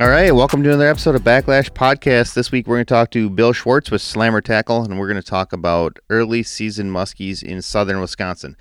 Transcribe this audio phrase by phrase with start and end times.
[0.00, 2.34] All right, welcome to another episode of Backlash Podcast.
[2.34, 5.22] This week we're going to talk to Bill Schwartz with Slammer Tackle, and we're going
[5.22, 8.56] to talk about early season muskies in southern Wisconsin.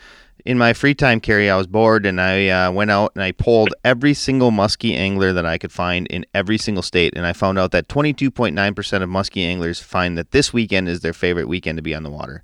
[0.46, 3.32] In my free time, Carrie, I was bored and I uh, went out and I
[3.32, 7.34] polled every single muskie angler that I could find in every single state, and I
[7.34, 11.78] found out that 22.9% of muskie anglers find that this weekend is their favorite weekend
[11.80, 12.44] to be on the water.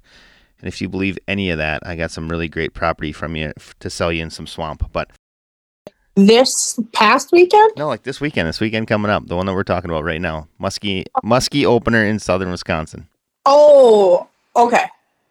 [0.62, 3.54] And if you believe any of that, I got some really great property from you
[3.82, 4.92] to sell you in some swamp.
[4.92, 5.12] But
[6.16, 7.72] This past weekend?
[7.78, 8.48] No, like this weekend.
[8.48, 12.04] This weekend coming up, the one that we're talking about right now, Muskie Muskie opener
[12.06, 13.08] in southern Wisconsin.
[13.46, 14.86] Oh, okay.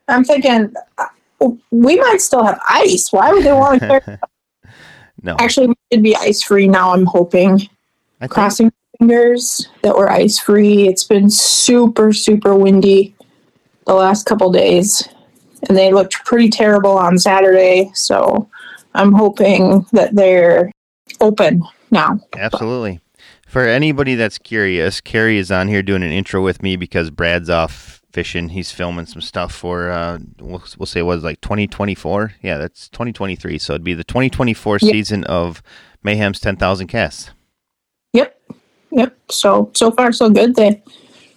[0.09, 1.07] I'm thinking uh,
[1.71, 3.13] we might still have ice.
[3.13, 4.19] Why would they want to carry?
[5.23, 6.93] No, Actually, we should be ice free now.
[6.93, 7.69] I'm hoping.
[8.21, 10.87] I Crossing fingers that we're ice free.
[10.87, 13.17] It's been super, super windy
[13.87, 15.09] the last couple days,
[15.69, 17.91] and they looked pretty terrible on Saturday.
[17.95, 18.49] So
[18.95, 20.71] I'm hoping that they're
[21.21, 22.21] open now.
[22.37, 23.01] absolutely.
[23.47, 27.49] For anybody that's curious, Carrie is on here doing an intro with me because Brad's
[27.49, 28.51] off fishing.
[28.51, 32.35] He's filming some stuff for uh, we'll, we'll say it was like 2024.
[32.43, 33.59] Yeah, that's 2023.
[33.59, 34.91] So it'd be the 2024 Yeah.
[34.93, 35.63] season of
[36.03, 37.31] Mayhem's 10,000 casts.
[38.13, 38.39] Yep.
[38.91, 39.17] Yep.
[39.31, 40.55] So so far so good.
[40.55, 40.83] They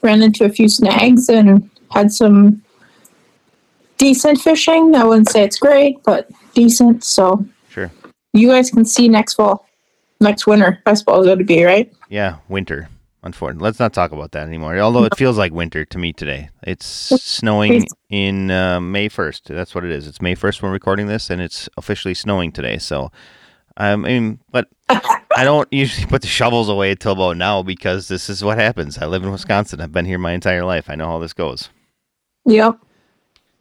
[0.01, 2.61] ran into a few snags and had some
[3.97, 4.95] decent fishing.
[4.95, 7.03] I wouldn't say it's great, but decent.
[7.03, 7.91] So Sure.
[8.33, 9.65] you guys can see next fall,
[10.19, 10.81] next winter.
[10.85, 11.91] I suppose it would be right.
[12.09, 12.89] Yeah, winter.
[13.23, 14.79] Unfortunately, let's not talk about that anymore.
[14.79, 16.49] Although it feels like winter to me today.
[16.63, 19.45] It's snowing in uh, May first.
[19.45, 20.07] That's what it is.
[20.07, 22.79] It's May first when we're recording this, and it's officially snowing today.
[22.79, 23.11] So,
[23.77, 28.27] I mean, but I don't usually put the shovels away until about now because this
[28.27, 28.97] is what happens.
[28.97, 29.81] I live in Wisconsin.
[29.81, 30.89] I've been here my entire life.
[30.89, 31.69] I know how this goes.
[32.45, 32.79] Yep.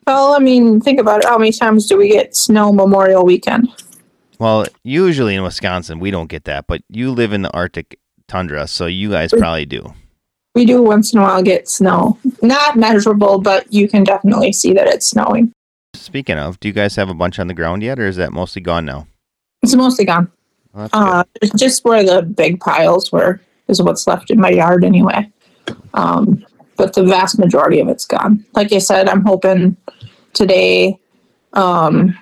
[0.07, 1.29] Well, I mean, think about it.
[1.29, 3.69] How many times do we get snow Memorial Weekend?
[4.39, 8.67] Well, usually in Wisconsin we don't get that, but you live in the Arctic tundra,
[8.67, 9.93] so you guys probably do.
[10.55, 12.19] We do once in a while get snow.
[12.43, 15.53] Not measurable, but you can definitely see that it's snowing.
[15.95, 18.33] Speaking of, do you guys have a bunch on the ground yet, or is that
[18.33, 19.07] mostly gone now?
[19.63, 20.31] It's mostly gone.
[20.73, 20.89] Well.
[20.93, 21.25] Uh,
[21.57, 25.31] just where the big piles were is what's left in my yard anyway.
[25.95, 26.45] Um,
[26.81, 28.43] but the vast majority of it's gone.
[28.55, 29.77] Like I said, I'm hoping
[30.33, 30.99] today,
[31.53, 32.19] um,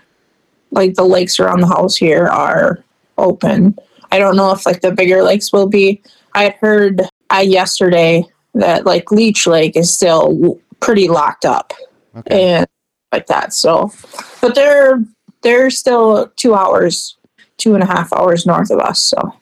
[0.73, 2.83] like the lakes around the house here are
[3.19, 3.79] open.
[4.11, 6.03] I don't know if like the bigger lakes will be.
[6.35, 7.03] I heard
[7.33, 8.25] uh, yesterday
[8.55, 11.73] that like Leech Lake is still pretty locked up
[12.17, 12.57] Okay.
[12.57, 12.67] and
[13.13, 13.55] like that.
[13.55, 13.93] So,
[14.41, 15.05] but they're
[15.43, 17.17] they're still two hours,
[17.59, 19.01] two and a half hours north of us.
[19.01, 19.35] So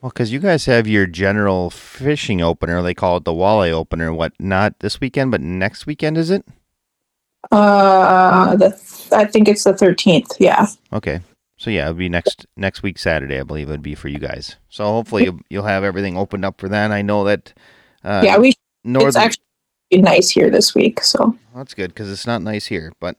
[0.00, 4.12] Well, because you guys have your general fishing opener, they call it the walleye opener.
[4.12, 4.32] What?
[4.38, 6.44] Not this weekend, but next weekend, is it?
[7.52, 8.78] uh, the
[9.12, 10.36] I think it's the thirteenth.
[10.38, 11.20] Yeah, Okay.
[11.56, 14.18] So yeah, it'll be next next week Saturday, I believe it would be for you
[14.20, 14.56] guys.
[14.68, 16.92] So hopefully you'll, you'll have everything opened up for then.
[16.92, 17.52] I know that.
[18.04, 18.38] Uh, yeah.
[18.38, 19.22] We it's northern.
[19.22, 19.42] actually
[19.92, 21.02] nice here this week.
[21.02, 22.92] So that's good because it's not nice here.
[23.00, 23.16] But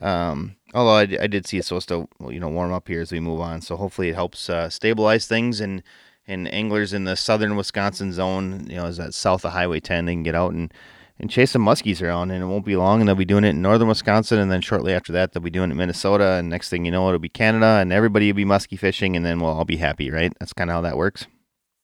[0.00, 3.20] um, although I did see it's supposed to you know warm up here as we
[3.20, 5.84] move on, so hopefully it helps uh, stabilize things and
[6.28, 10.04] and anglers in the southern Wisconsin zone, you know, is that south of Highway 10,
[10.04, 10.72] they can get out and
[11.20, 13.48] and chase some muskies around, and it won't be long, and they'll be doing it
[13.48, 16.48] in northern Wisconsin, and then shortly after that they'll be doing it in Minnesota, and
[16.48, 19.40] next thing you know it'll be Canada, and everybody will be muskie fishing, and then
[19.40, 20.32] we'll all be happy, right?
[20.38, 21.26] That's kind of how that works,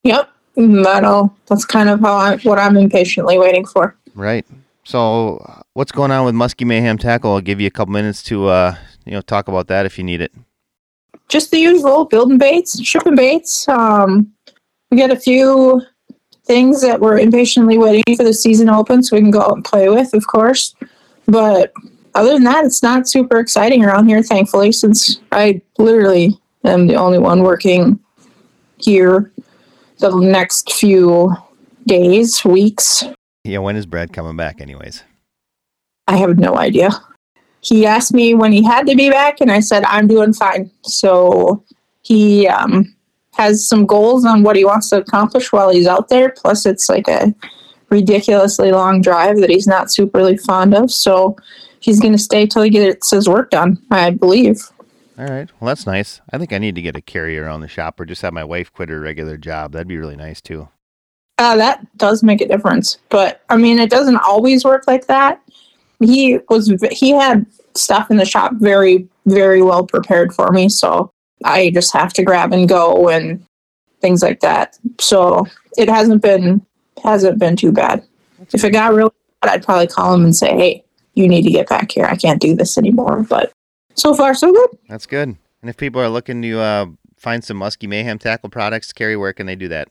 [0.05, 3.97] yep, that'll that's kind of how I what I'm impatiently waiting for.
[4.15, 4.47] right?
[4.85, 7.33] So, what's going on with Musky Mayhem Tackle?
[7.33, 10.05] I'll give you a couple minutes to, uh, you know, talk about that if you
[10.05, 10.31] need it.
[11.29, 13.69] Just the usual building baits, shipping baits.
[13.69, 14.33] Um,
[14.91, 15.83] we got a few
[16.45, 19.65] things that we're impatiently waiting for the season open so we can go out and
[19.65, 20.75] play with, of course.
[21.27, 21.73] But
[22.15, 26.95] other than that, it's not super exciting around here, thankfully, since I literally am the
[26.95, 27.99] only one working
[28.79, 29.33] here
[29.99, 31.35] the next few
[31.87, 33.05] days, weeks.
[33.45, 35.03] Yeah, when is Brad coming back, anyways?
[36.07, 36.91] I have no idea.
[37.65, 40.71] He asked me when he had to be back, and I said, I'm doing fine.
[40.83, 41.65] So
[42.03, 42.95] he um,
[43.33, 46.31] has some goals on what he wants to accomplish while he's out there.
[46.31, 47.35] Plus, it's like a
[47.91, 50.91] ridiculously long drive that he's not superly fond of.
[50.91, 51.37] So
[51.81, 54.61] he's going to stay till he gets his work done, I believe.
[55.19, 55.49] All right.
[55.61, 56.21] Well, that's nice.
[56.33, 58.45] I think I need to get a carrier on the shop or just have my
[58.45, 59.73] wife quit her regular job.
[59.73, 60.69] That'd be really nice too.
[61.39, 65.43] Uh, that does make a difference, but I mean, it doesn't always work like that.
[66.01, 71.11] He was he had stuff in the shop very very well prepared for me, so
[71.45, 73.45] I just have to grab and go and
[74.01, 74.79] things like that.
[75.01, 75.47] So
[75.77, 76.65] it hasn't been
[77.03, 78.05] hasn't been too bad.
[78.53, 79.11] If it got really
[79.43, 82.07] bad, I'd probably call him and say, "Hey, you need to get back here.
[82.07, 83.53] I can't do this anymore." But
[83.95, 84.71] so far, so good.
[84.89, 85.37] That's good.
[85.61, 86.87] And if people are looking to uh,
[87.17, 89.89] find some Musky Mayhem tackle products, Carrie, where can they do that?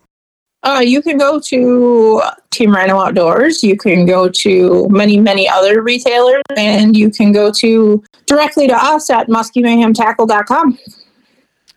[0.64, 2.22] Uh, you can go to
[2.52, 3.64] Team Rhino Outdoors.
[3.64, 8.76] You can go to many, many other retailers, and you can go to directly to
[8.76, 10.80] us at muskymayhemtackle.com.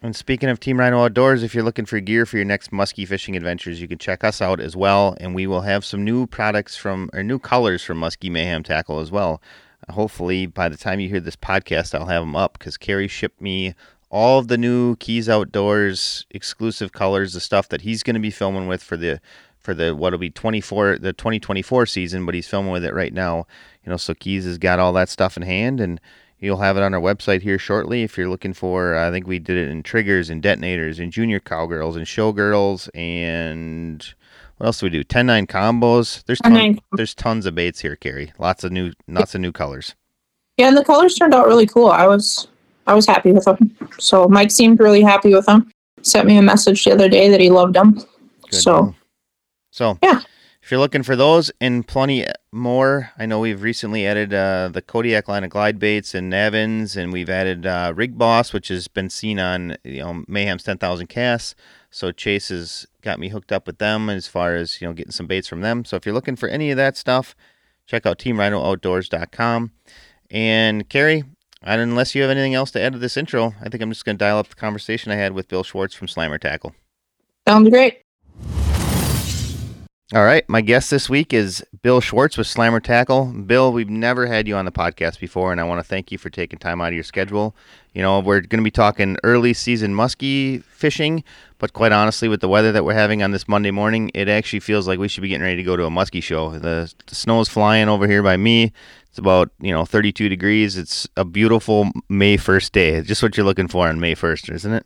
[0.02, 3.08] And speaking of Team Rhino Outdoors, if you're looking for gear for your next muskie
[3.08, 5.16] fishing adventures, you can check us out as well.
[5.18, 9.00] And we will have some new products from, or new colors from Musky Mayhem Tackle
[9.00, 9.42] as well.
[9.88, 13.40] hopefully, by the time you hear this podcast, I'll have them up because Carrie shipped
[13.40, 13.74] me
[14.10, 18.30] all of the new Keys Outdoors exclusive colors, the stuff that he's going to be
[18.30, 19.20] filming with for the
[19.58, 23.46] for the what'll be 24 the 2024 season, but he's filming with it right now.
[23.84, 26.00] You know, so Keys has got all that stuff in hand and
[26.38, 28.96] You'll have it on our website here shortly if you're looking for.
[28.96, 34.06] I think we did it in triggers and detonators and junior cowgirls and showgirls and
[34.58, 35.02] what else do we do?
[35.02, 36.24] 10-9 combos.
[36.24, 36.40] There's
[36.92, 38.32] there's tons of baits here, Carrie.
[38.38, 39.94] Lots of new lots of new colors.
[40.58, 41.88] Yeah, and the colors turned out really cool.
[41.88, 42.48] I was
[42.86, 43.75] I was happy with them.
[43.98, 45.70] So Mike seemed really happy with them.
[46.02, 47.94] Sent me a message the other day that he loved them.
[48.50, 48.94] Good so, deal.
[49.70, 50.20] so yeah.
[50.66, 54.82] If you're looking for those and plenty more, I know we've recently added uh, the
[54.82, 58.88] Kodiak line of glide baits and Navins, and we've added uh, Rig Boss, which has
[58.88, 61.54] been seen on you know Mayhem's 10,000 casts.
[61.92, 65.12] So Chase has got me hooked up with them as far as you know getting
[65.12, 65.84] some baits from them.
[65.84, 67.36] So if you're looking for any of that stuff,
[67.86, 69.70] check out TeamRhinoOutdoors.com.
[70.32, 71.22] And Carrie,
[71.62, 74.16] unless you have anything else to add to this intro, I think I'm just going
[74.16, 76.74] to dial up the conversation I had with Bill Schwartz from Slammer Tackle.
[77.46, 78.02] Sounds great.
[80.14, 80.48] All right.
[80.48, 83.24] My guest this week is Bill Schwartz with Slammer Tackle.
[83.24, 86.18] Bill, we've never had you on the podcast before, and I want to thank you
[86.18, 87.56] for taking time out of your schedule.
[87.92, 91.24] You know, we're going to be talking early season muskie fishing,
[91.58, 94.60] but quite honestly, with the weather that we're having on this Monday morning, it actually
[94.60, 96.52] feels like we should be getting ready to go to a muskie show.
[96.52, 98.72] The, the snow is flying over here by me.
[99.16, 100.76] It's about, you know, 32 degrees.
[100.76, 103.00] It's a beautiful May 1st day.
[103.00, 104.84] Just what you're looking for on May 1st, isn't it?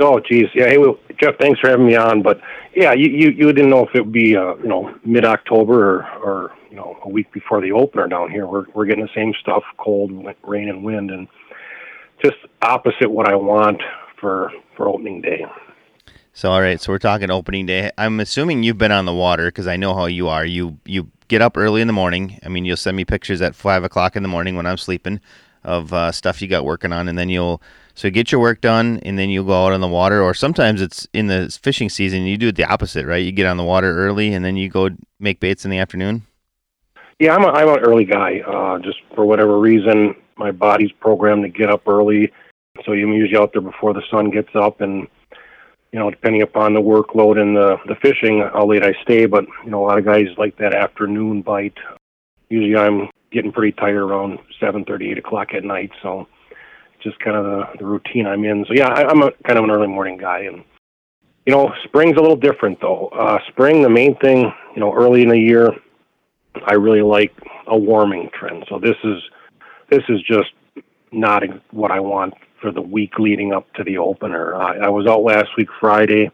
[0.00, 0.46] Oh, geez.
[0.52, 0.66] Yeah.
[0.66, 2.22] Hey, well, Jeff, thanks for having me on.
[2.22, 2.40] But
[2.74, 6.00] yeah, you, you, you didn't know if it would be, uh, you know, mid October
[6.00, 8.48] or, or, you know, a week before the opener down here.
[8.48, 10.10] We're, we're getting the same stuff cold,
[10.42, 11.28] rain, and wind, and
[12.24, 13.80] just opposite what I want
[14.20, 15.44] for, for opening day.
[16.36, 16.78] So, all right.
[16.78, 17.90] So we're talking opening day.
[17.96, 20.44] I'm assuming you've been on the water because I know how you are.
[20.44, 22.38] You, you get up early in the morning.
[22.44, 25.18] I mean, you'll send me pictures at five o'clock in the morning when I'm sleeping
[25.64, 27.62] of uh, stuff you got working on, and then you'll,
[27.94, 30.22] so get your work done, and then you'll go out on the water.
[30.22, 32.24] Or sometimes it's in the fishing season.
[32.24, 33.24] You do it the opposite, right?
[33.24, 36.26] You get on the water early, and then you go make baits in the afternoon.
[37.18, 38.40] Yeah, I'm a, I'm an early guy.
[38.40, 42.30] Uh, just for whatever reason, my body's programmed to get up early,
[42.84, 44.82] so I'm usually out there before the sun gets up.
[44.82, 45.08] And
[45.92, 49.26] you know, depending upon the workload and the the fishing, how late I stay.
[49.26, 51.76] But you know, a lot of guys like that afternoon bite.
[52.48, 55.90] Usually, I'm getting pretty tired around seven thirty, eight o'clock at night.
[56.02, 56.28] So
[57.02, 58.64] just kind of the, the routine I'm in.
[58.66, 60.64] So yeah, I, I'm a kind of an early morning guy, and
[61.46, 63.08] you know, spring's a little different though.
[63.08, 65.70] Uh, spring, the main thing, you know, early in the year,
[66.66, 67.32] I really like
[67.68, 68.64] a warming trend.
[68.68, 69.22] So this is
[69.88, 70.50] this is just
[71.12, 74.54] not what I want for the week leading up to the opener.
[74.54, 76.30] I, I was out last week Friday,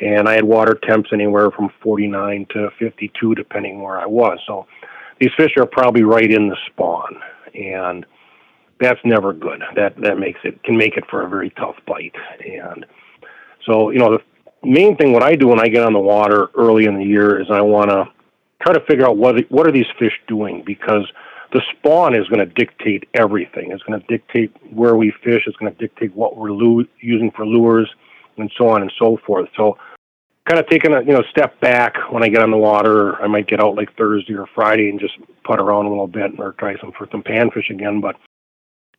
[0.00, 4.38] and I had water temps anywhere from 49 to 52, depending where I was.
[4.46, 4.66] So
[5.20, 7.20] these fish are probably right in the spawn,
[7.54, 8.06] and
[8.80, 9.62] that's never good.
[9.76, 12.14] That that makes it can make it for a very tough bite.
[12.44, 12.84] And
[13.64, 14.22] so, you know, the
[14.68, 17.40] main thing what I do when I get on the water early in the year
[17.40, 18.06] is I want to
[18.62, 21.06] try to figure out what what are these fish doing because
[21.52, 23.72] the spawn is going to dictate everything.
[23.72, 25.44] It's going to dictate where we fish.
[25.46, 27.90] It's going to dictate what we're lu- using for lures
[28.38, 29.48] and so on and so forth.
[29.56, 29.76] So,
[30.48, 33.22] kind of taking a you know step back when I get on the water.
[33.22, 36.32] I might get out like Thursday or Friday and just put around a little bit
[36.38, 38.00] or try some for some panfish again.
[38.00, 38.16] But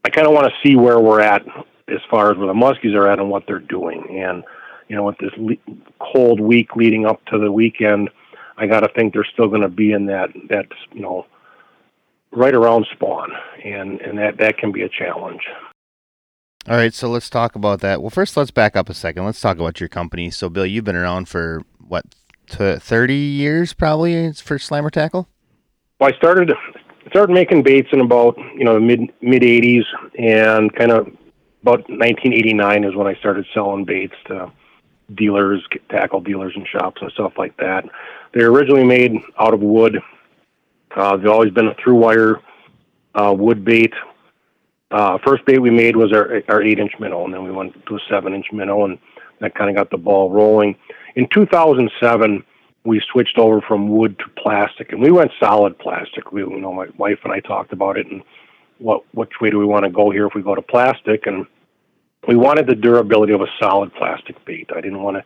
[0.06, 1.44] I kind of want to see where we're at
[1.88, 4.20] as far as where the muskies are at and what they're doing.
[4.22, 4.44] And
[4.90, 8.12] you know, with this le- cold week leading up to the weekend,
[8.58, 11.26] I got to think they're still going to be in that that you know
[12.36, 13.32] right around spawn,
[13.64, 15.42] and and that that can be a challenge.
[16.68, 18.02] All right, so let's talk about that.
[18.02, 19.26] Well, first, let's back up a second.
[19.26, 20.30] Let's talk about your company.
[20.30, 22.06] So, Bill, you've been around for what,
[22.48, 25.28] thirty years, probably, for Slammer Tackle.
[26.00, 26.54] Well, I started
[27.10, 29.84] started making baits in about you know mid mid '80s,
[30.18, 31.08] and kind of
[31.64, 34.52] about 1989 is when I started selling baits to
[35.16, 37.86] dealers, tackle dealers, and shops and stuff like that.
[38.34, 40.00] They're originally made out of wood.
[40.96, 42.42] Uh, they've always been a through wire
[43.16, 43.94] uh, wood bait.
[44.92, 47.74] Uh, first bait we made was our our eight inch minnow, and then we went
[47.86, 48.98] to a seven inch minnow, and
[49.40, 50.76] that kind of got the ball rolling.
[51.16, 52.44] In 2007
[52.86, 56.32] we switched over from wood to plastic, and we went solid plastic.
[56.32, 58.22] We, you know, my wife and I talked about it, and
[58.80, 61.26] what which way do we want to go here if we go to plastic?
[61.26, 61.46] And
[62.28, 64.70] we wanted the durability of a solid plastic bait.
[64.76, 65.26] I didn't want to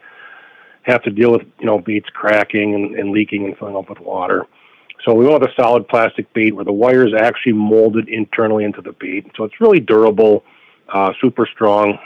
[0.84, 4.00] have to deal with you know baits cracking and, and leaking and filling up with
[4.00, 4.46] water.
[5.06, 8.82] So we with a solid plastic bead where the wire is actually molded internally into
[8.82, 9.30] the bead.
[9.36, 10.44] So it's really durable,
[10.94, 11.98] uh, super strong,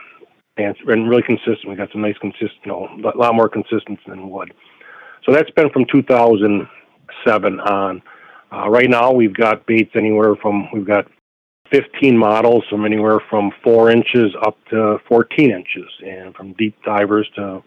[0.58, 1.68] and, and really consistent.
[1.68, 4.54] We got some nice consistent, you know, a lot more consistency than wood.
[5.26, 8.02] So that's been from 2007 on.
[8.52, 11.08] Uh, right now, we've got baits anywhere from we've got
[11.72, 17.30] 15 models from anywhere from four inches up to 14 inches, and from deep divers
[17.36, 17.64] to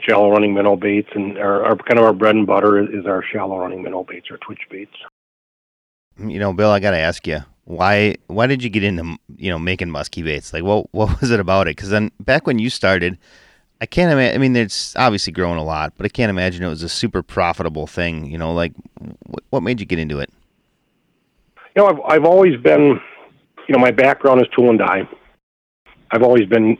[0.00, 1.08] shallow running minnow baits.
[1.14, 4.30] And our, our kind of our bread and butter is, our shallow running minnow baits
[4.30, 4.94] or twitch baits.
[6.18, 9.50] You know, Bill, I got to ask you why why did you get into you
[9.50, 10.52] know making musky baits?
[10.52, 11.76] Like, what what was it about it?
[11.76, 13.18] Because then back when you started,
[13.80, 14.34] I can't imagine.
[14.34, 17.22] I mean, it's obviously grown a lot, but I can't imagine it was a super
[17.22, 18.26] profitable thing.
[18.26, 18.72] You know, like
[19.26, 20.30] what, what made you get into it?
[21.74, 23.00] You know, I've I've always been,
[23.68, 25.08] you know, my background is tool and die.
[26.10, 26.76] I've always been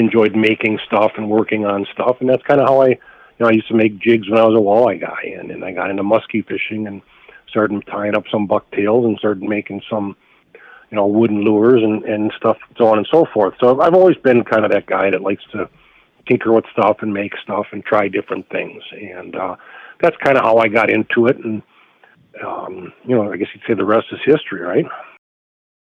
[0.00, 2.96] enjoyed making stuff and working on stuff, and that's kind of how I, you
[3.38, 5.72] know, I used to make jigs when I was a walleye guy, and and I
[5.72, 7.02] got into muskie fishing and
[7.48, 10.16] started tying up some bucktails and started making some,
[10.90, 13.54] you know, wooden lures and, and stuff, so on and so forth.
[13.60, 15.68] So I've always been kind of that guy that likes to
[16.28, 18.82] tinker with stuff and make stuff and try different things.
[18.92, 19.56] And uh,
[20.00, 21.36] that's kind of how I got into it.
[21.44, 21.62] And,
[22.44, 24.86] um, you know, I guess you'd say the rest is history, right?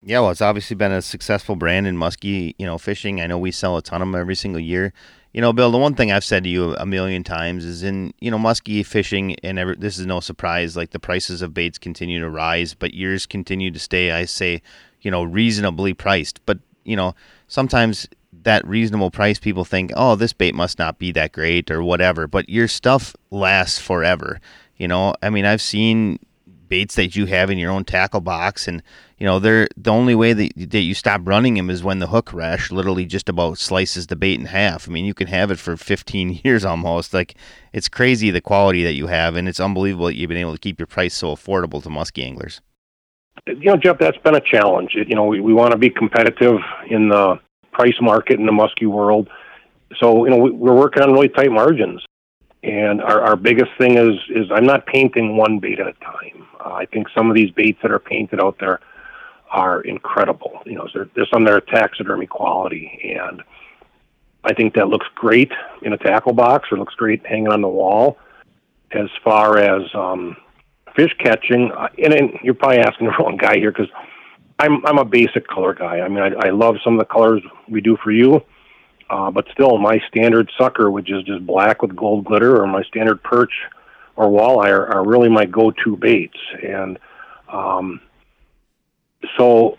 [0.04, 3.20] Yeah, well, it's obviously been a successful brand in muskie, you know, fishing.
[3.20, 4.92] I know we sell a ton of them every single year
[5.32, 8.12] you know, Bill, the one thing I've said to you a million times is in,
[8.20, 11.78] you know, muskie fishing, and every, this is no surprise, like the prices of baits
[11.78, 14.60] continue to rise, but yours continue to stay, I say,
[15.00, 16.44] you know, reasonably priced.
[16.44, 17.14] But, you know,
[17.48, 18.06] sometimes
[18.42, 22.26] that reasonable price, people think, oh, this bait must not be that great or whatever,
[22.26, 24.38] but your stuff lasts forever.
[24.76, 26.18] You know, I mean, I've seen
[26.72, 28.66] baits that you have in your own tackle box.
[28.66, 28.82] And
[29.18, 32.06] you know they're the only way that, that you stop running them is when the
[32.06, 34.88] hook rash literally just about slices the bait in half.
[34.88, 37.12] I mean you can have it for 15 years almost.
[37.12, 37.34] Like
[37.74, 40.58] it's crazy the quality that you have and it's unbelievable that you've been able to
[40.58, 42.62] keep your price so affordable to muskie anglers.
[43.46, 44.92] You know jeff that's been a challenge.
[44.94, 46.56] You know we, we want to be competitive
[46.88, 47.38] in the
[47.72, 49.28] price market in the muskie world.
[50.00, 52.02] So you know we, we're working on really tight margins.
[52.62, 56.41] And our, our biggest thing is is I'm not painting one bait at a time.
[56.64, 58.80] Uh, I think some of these baits that are painted out there
[59.50, 60.60] are incredible.
[60.64, 63.42] You know, there, there's some that are taxidermy quality, and
[64.44, 65.52] I think that looks great
[65.82, 68.18] in a tackle box or looks great hanging on the wall.
[68.92, 70.36] As far as um,
[70.94, 73.88] fish catching, uh, and, and you're probably asking the wrong guy here because
[74.58, 76.00] I'm I'm a basic color guy.
[76.00, 78.42] I mean, I, I love some of the colors we do for you
[79.12, 82.82] uh, but still, my standard sucker, which is just black with gold glitter, or my
[82.84, 83.52] standard perch
[84.16, 86.38] or walleye, are, are really my go-to baits.
[86.62, 86.98] And
[87.48, 88.00] um,
[89.36, 89.78] so,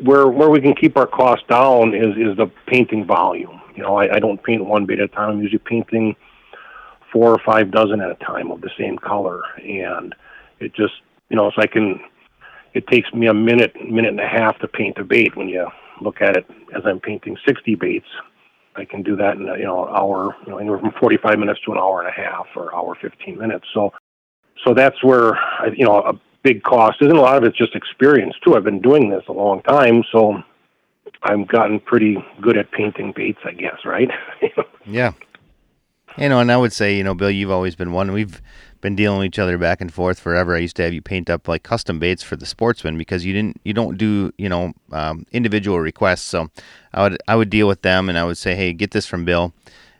[0.00, 3.60] where where we can keep our costs down is is the painting volume.
[3.74, 5.30] You know, I, I don't paint one bait at a time.
[5.30, 6.14] I'm usually painting
[7.12, 10.14] four or five dozen at a time of the same color, and
[10.60, 10.94] it just
[11.28, 12.00] you know, so I can.
[12.74, 15.66] It takes me a minute, minute and a half to paint a bait when you
[16.02, 18.06] look at it as I'm painting 60 baits.
[18.76, 21.60] I can do that in you know an hour, you know, anywhere from 45 minutes
[21.64, 23.66] to an hour and a half, or hour 15 minutes.
[23.72, 23.92] So,
[24.64, 25.38] so that's where
[25.74, 28.54] you know a big cost isn't a lot of it's just experience too.
[28.54, 30.42] I've been doing this a long time, so
[31.22, 34.10] I've gotten pretty good at painting baits, I guess, right?
[34.86, 35.12] yeah.
[36.18, 38.12] You know, and I would say, you know, Bill, you've always been one.
[38.12, 38.40] We've
[38.80, 40.54] been dealing with each other back and forth forever.
[40.54, 43.32] I used to have you paint up like custom baits for the sportsmen because you
[43.32, 46.22] didn't you don't do you know um, individual requests.
[46.22, 46.50] So
[46.94, 49.26] I would I would deal with them and I would say, hey, get this from
[49.26, 49.52] Bill,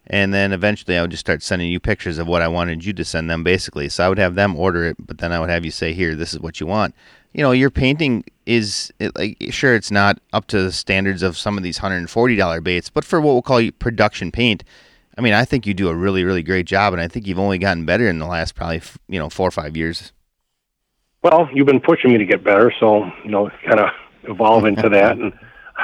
[0.07, 2.95] and then eventually I would just start sending you pictures of what I wanted you
[2.95, 3.91] to send them basically.
[3.91, 6.15] So I would have them order it, but then I would have you say, here,
[6.15, 6.95] this is what you want.
[7.35, 11.37] You know, your painting is it, like sure it's not up to the standards of
[11.37, 14.65] some of these hundred and forty dollar baits, but for what we'll call production paint
[15.17, 17.39] I mean, I think you do a really, really great job, and I think you've
[17.39, 20.13] only gotten better in the last probably you know four or five years.
[21.23, 23.91] Well, you've been pushing me to get better, so you know, kind of
[24.25, 25.17] evolve into that.
[25.17, 25.33] And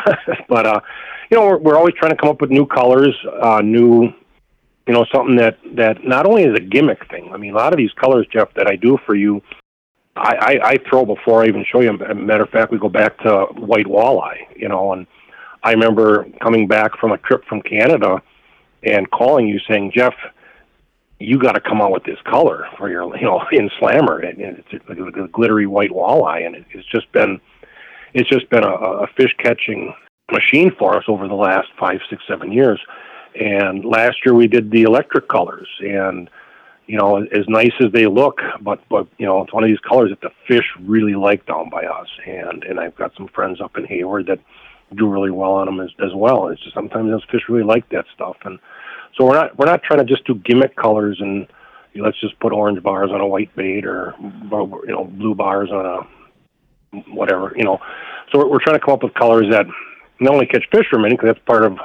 [0.48, 0.80] but uh,
[1.30, 4.12] you know, we're, we're always trying to come up with new colors, uh, new,
[4.86, 7.30] you know, something that that not only is a gimmick thing.
[7.32, 9.42] I mean, a lot of these colors, Jeff, that I do for you,
[10.14, 11.90] I, I, I throw before I even show you.
[11.94, 15.06] As a matter of fact, we go back to white walleye, you know, and
[15.62, 18.22] I remember coming back from a trip from Canada
[18.82, 20.14] and calling you saying, Jeff,
[21.18, 24.18] you got to come out with this color for your, you know, in slammer.
[24.18, 27.40] And it's like a, glittery white walleye, and it's just been,
[28.12, 29.94] it's just been a, a fish catching
[30.30, 32.80] machine for us over the last five, six, seven years.
[33.38, 36.28] And last year we did the electric colors, and
[36.86, 39.78] you know, as nice as they look, but but you know, it's one of these
[39.78, 42.08] colors that the fish really like down by us.
[42.26, 44.40] And and I've got some friends up in Hayward that
[44.96, 46.49] do really well on them as, as well.
[46.49, 48.58] It's just sometimes those fish really like that stuff, and
[49.16, 51.46] So we're not we're not trying to just do gimmick colors and
[51.92, 55.34] you know, let's just put orange bars on a white bait or you know blue
[55.34, 57.78] bars on a whatever you know.
[58.30, 59.66] So we're, we're trying to come up with colors that
[60.20, 61.78] not only catch fishermen because that's part of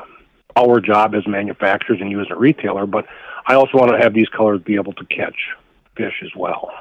[0.55, 3.05] our job as manufacturers and you as a retailer, but
[3.45, 5.35] I also want to have these colors be able to catch
[5.95, 6.71] fish as well.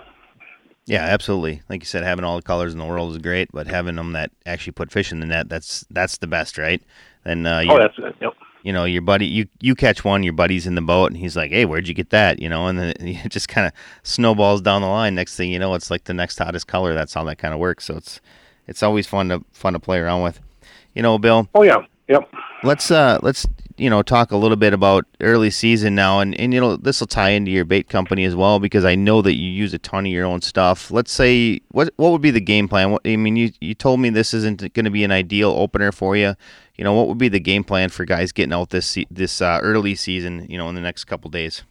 [0.86, 1.62] Yeah, absolutely.
[1.68, 4.12] Like you said, having all the colors in the world is great, but having them
[4.12, 6.80] that actually put fish in the net, that's that's the best, right?
[7.24, 8.14] And uh, oh, that's it.
[8.20, 8.32] Yep.
[8.62, 11.36] You know, your buddy, you you catch one, your buddy's in the boat, and he's
[11.36, 13.72] like, "Hey, where'd you get that?" You know, and then it just kind of
[14.04, 15.16] snowballs down the line.
[15.16, 16.94] Next thing you know, it's like the next hottest color.
[16.94, 17.84] That's how that kind of works.
[17.84, 18.20] So it's
[18.68, 20.40] it's always fun to fun to play around with.
[20.94, 21.48] You know, Bill.
[21.54, 21.84] Oh yeah.
[22.08, 22.30] Yep.
[22.62, 23.46] Let's uh let's
[23.78, 27.00] you know talk a little bit about early season now, and and you know this
[27.00, 29.78] will tie into your bait company as well because I know that you use a
[29.78, 30.90] ton of your own stuff.
[30.90, 32.90] Let's say what what would be the game plan?
[32.90, 35.92] What, I mean, you you told me this isn't going to be an ideal opener
[35.92, 36.34] for you.
[36.76, 39.58] You know, what would be the game plan for guys getting out this this uh,
[39.62, 40.46] early season?
[40.48, 41.62] You know, in the next couple days.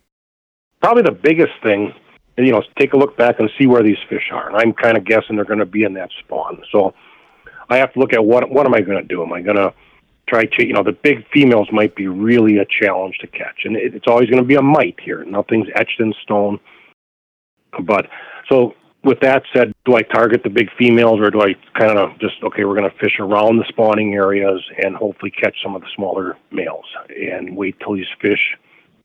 [0.81, 1.93] Probably the biggest thing,
[2.37, 4.47] you know, take a look back and see where these fish are.
[4.47, 6.61] And I'm kind of guessing they're going to be in that spawn.
[6.71, 6.93] So
[7.69, 9.23] I have to look at what what am I going to do?
[9.23, 9.73] Am I going to
[10.27, 13.61] try to, you know, the big females might be really a challenge to catch.
[13.65, 15.23] And it, it's always going to be a might here.
[15.25, 16.59] Nothing's etched in stone.
[17.83, 18.07] But
[18.49, 22.17] so with that said, do I target the big females or do I kind of
[22.19, 25.81] just, okay, we're going to fish around the spawning areas and hopefully catch some of
[25.81, 28.57] the smaller males and wait till these fish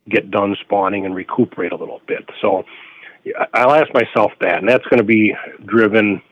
[0.08, 2.28] get done spawning and recuperate a little bit.
[2.40, 2.64] So
[3.52, 5.34] I'll ask myself that, and that's going to be
[5.66, 6.22] driven,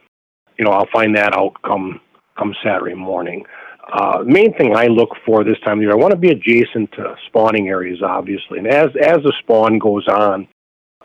[0.59, 2.01] you know, I'll find that out come,
[2.39, 3.45] come Saturday morning.
[3.93, 6.93] Uh, main thing I look for this time of year, I want to be adjacent
[6.93, 8.59] to spawning areas, obviously.
[8.59, 10.47] And as as the spawn goes on,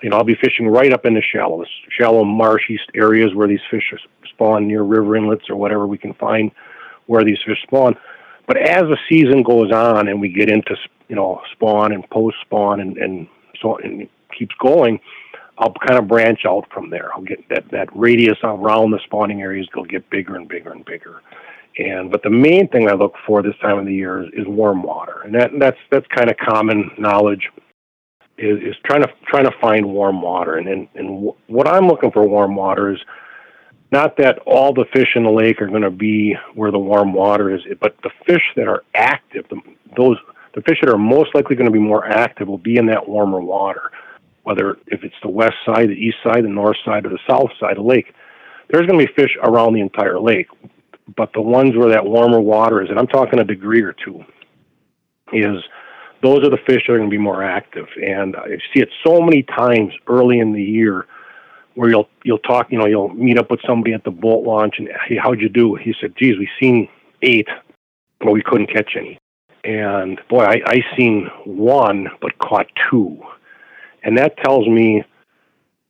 [0.02, 1.64] you know, I'll be fishing right up in the shallow,
[1.98, 3.94] shallow marshy areas where these fish
[4.30, 6.52] spawn near river inlets or whatever we can find
[7.06, 7.96] where these fish spawn.
[8.48, 10.76] But as the season goes on and we get into
[11.08, 13.28] you know spawn and post spawn and and
[13.62, 15.00] so and it keeps going,
[15.58, 17.14] I'll kind of branch out from there.
[17.14, 20.84] I'll get that that radius around the spawning areas will get bigger and bigger and
[20.84, 21.22] bigger.
[21.78, 24.48] And but the main thing I look for this time of the year is, is
[24.48, 27.50] warm water, and that that's that's kind of common knowledge.
[28.38, 32.12] Is, is trying to trying to find warm water, and and, and what I'm looking
[32.12, 33.00] for warm water is
[33.92, 37.14] not that all the fish in the lake are going to be where the warm
[37.14, 39.60] water is, but the fish that are active, the,
[39.98, 40.18] those
[40.54, 43.08] the fish that are most likely going to be more active will be in that
[43.08, 43.92] warmer water.
[44.44, 47.50] Whether if it's the west side, the east side, the north side, or the south
[47.60, 48.14] side of the lake,
[48.70, 50.48] there's going to be fish around the entire lake
[51.16, 54.24] but the ones where that warmer water is, and I'm talking a degree or two,
[55.32, 55.58] is
[56.22, 57.88] those are the fish that are going to be more active.
[58.02, 61.06] And I see it so many times early in the year
[61.76, 64.76] where you'll you'll talk, you know, you'll meet up with somebody at the boat launch
[64.78, 65.76] and hey, how'd you do?
[65.76, 66.88] He said, geez, we seen
[67.22, 67.48] eight,
[68.20, 69.18] but we couldn't catch any.
[69.64, 73.22] And boy, I, I seen one but caught two.
[74.04, 75.04] And that tells me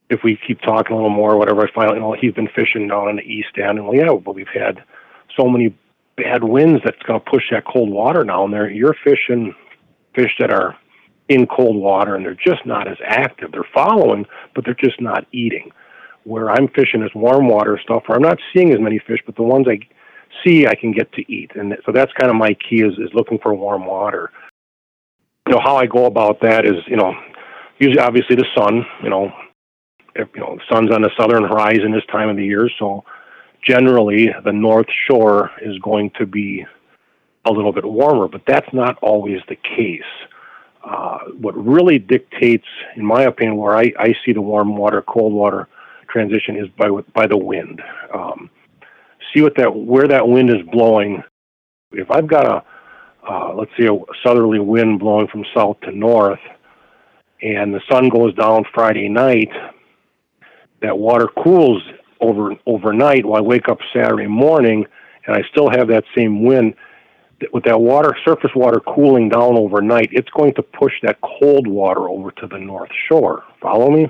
[0.10, 2.88] if we keep talking a little more, whatever, I find, you know, he's been fishing
[2.88, 4.84] down in the east end, and well, yeah, but we've had
[5.37, 5.75] so many
[6.15, 8.69] bad winds that's going to push that cold water down there.
[8.69, 9.53] You're fishing
[10.15, 10.77] fish that are
[11.29, 13.51] in cold water and they're just not as active.
[13.51, 15.71] They're following, but they're just not eating.
[16.23, 19.35] Where I'm fishing is warm water stuff where I'm not seeing as many fish, but
[19.35, 19.79] the ones I
[20.43, 21.51] see I can get to eat.
[21.55, 24.31] And so that's kind of my key is, is looking for warm water.
[25.47, 27.13] You know, how I go about that is, you know,
[27.79, 29.31] usually obviously the sun, you know,
[30.15, 33.03] if, you know, the sun's on the southern horizon this time of the year, so
[33.65, 36.65] generally the North Shore is going to be
[37.45, 40.02] a little bit warmer, but that's not always the case.
[40.84, 45.34] Uh, what really dictates, in my opinion, where I, I see the warm water, cold
[45.34, 45.67] water
[46.10, 47.82] transition is by by the wind.
[48.13, 48.49] Um,
[49.34, 51.23] see what that where that wind is blowing.
[51.91, 52.63] If I've got a
[53.30, 56.41] uh, let's say a southerly wind blowing from south to north,
[57.41, 59.52] and the sun goes down Friday night,
[60.82, 61.82] that water cools
[62.23, 63.25] over overnight.
[63.25, 64.86] Well, I wake up Saturday morning
[65.25, 66.75] and I still have that same wind.
[67.51, 72.07] With that water, surface water cooling down overnight, it's going to push that cold water
[72.07, 73.43] over to the north shore.
[73.62, 74.09] Follow me?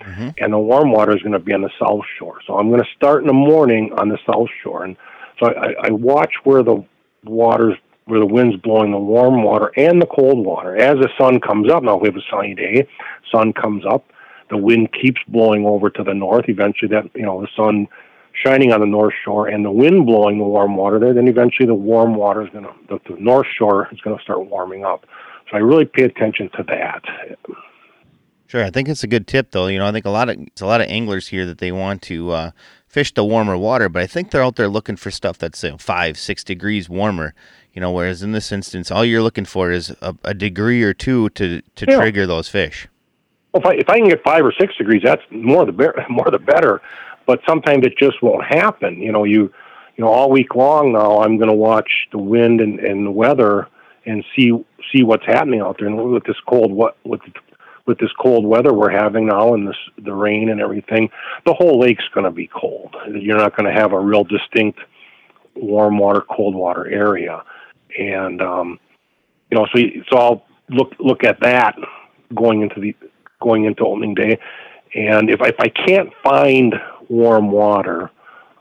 [0.00, 0.28] Mm-hmm.
[0.38, 2.38] And the warm water is going to be on the south shore.
[2.46, 4.96] So I'm going to start in the morning on the south shore, and
[5.38, 6.82] so I, I watch where the
[7.24, 10.74] water's where the wind's blowing the warm water and the cold water.
[10.76, 12.88] As the sun comes up, now we have a sunny day,
[13.30, 14.04] sun comes up,
[14.50, 16.46] the wind keeps blowing over to the north.
[16.48, 17.88] Eventually, that you know the sun
[18.32, 21.14] shining on the north shore and the wind blowing the warm water there.
[21.14, 24.22] Then eventually, the warm water is going to the, the north shore is going to
[24.22, 25.06] start warming up.
[25.50, 27.02] So I really pay attention to that.
[28.46, 29.68] Sure, I think it's a good tip, though.
[29.68, 31.70] You know, I think a lot of it's a lot of anglers here that they
[31.70, 32.50] want to uh,
[32.86, 35.70] fish the warmer water, but I think they're out there looking for stuff that's you
[35.70, 37.34] know, five, six degrees warmer.
[37.72, 40.92] You know, whereas in this instance, all you're looking for is a, a degree or
[40.92, 42.00] two to to yeah.
[42.00, 42.88] trigger those fish.
[43.52, 46.04] Well, if I, if I can get five or six degrees, that's more the better,
[46.10, 46.80] more the better.
[47.26, 49.00] But sometimes it just won't happen.
[49.00, 49.52] You know, you
[49.96, 53.10] you know all week long now I'm going to watch the wind and, and the
[53.10, 53.68] weather
[54.06, 54.52] and see
[54.92, 55.88] see what's happening out there.
[55.88, 57.20] And with this cold what with
[57.86, 61.10] with this cold weather we're having now and this the rain and everything,
[61.44, 62.94] the whole lake's going to be cold.
[63.08, 64.80] You're not going to have a real distinct
[65.54, 67.42] warm water, cold water area,
[67.98, 68.78] and um,
[69.50, 71.76] you know, so so I'll look look at that
[72.34, 72.94] going into the
[73.40, 74.38] going into opening day,
[74.94, 76.74] and if I, if I can't find
[77.08, 78.10] warm water,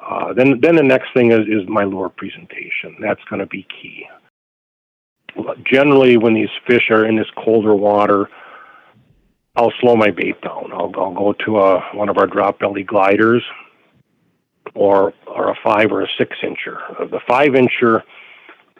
[0.01, 2.97] uh, then then the next thing is is my lure presentation.
[2.99, 4.07] That's going to be key.
[5.63, 8.29] Generally, when these fish are in this colder water,
[9.55, 10.71] I'll slow my bait down.
[10.73, 13.43] I'll, I'll go to a, one of our drop belly gliders
[14.73, 16.77] or, or a five or a six incher.
[17.11, 18.03] The five incher,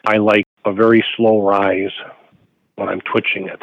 [0.06, 1.92] I like a very slow rise
[2.76, 3.62] when I'm twitching it.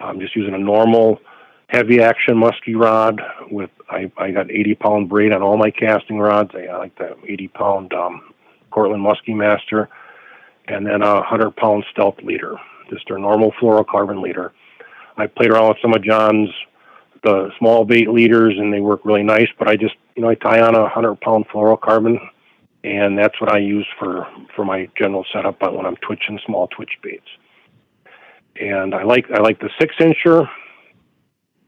[0.00, 1.20] I'm just using a normal
[1.68, 6.18] heavy action musky rod with I, I got 80 pound braid on all my casting
[6.18, 6.50] rods.
[6.54, 8.34] I, like the 80 pound um,
[8.70, 9.88] Cortland Muskie Master,
[10.66, 12.56] and then a 100 pound stealth leader,
[12.90, 14.52] just a normal fluorocarbon leader.
[15.16, 16.50] I played around with some of John's
[17.24, 19.48] the small bait leaders, and they work really nice.
[19.58, 22.18] But I just you know I tie on a hundred pound fluorocarbon,
[22.84, 26.92] and that's what I use for for my general setup when I'm twitching small twitch
[27.02, 27.26] baits.
[28.60, 30.48] And I like I like the six incher,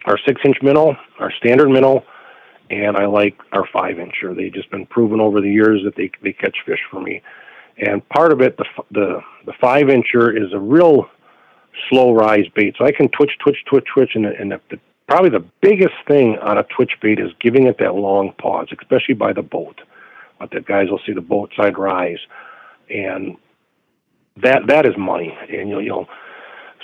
[0.04, 2.04] our six inch minnow, our standard minnow,
[2.70, 4.34] and I like our five incher.
[4.34, 7.22] They've just been proven over the years that they they catch fish for me.
[7.78, 11.08] And part of it, the the the five incher is a real
[11.88, 12.74] slow rise bait.
[12.78, 16.36] So I can twitch, twitch, twitch, twitch, and, and the, the, probably the biggest thing
[16.38, 19.80] on a twitch bait is giving it that long pause, especially by the boat.
[20.38, 22.18] But the guys will see the boat side rise,
[22.88, 23.36] and
[24.42, 25.36] that that is money.
[25.48, 26.06] And you know, you know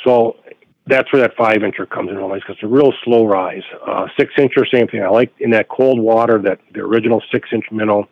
[0.04, 0.36] so
[0.86, 3.62] that's where that five incher comes in because it's a real slow rise.
[3.86, 5.02] Uh, six incher, same thing.
[5.02, 8.08] I like in that cold water that the original six inch minnow.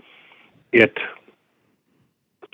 [0.72, 0.92] It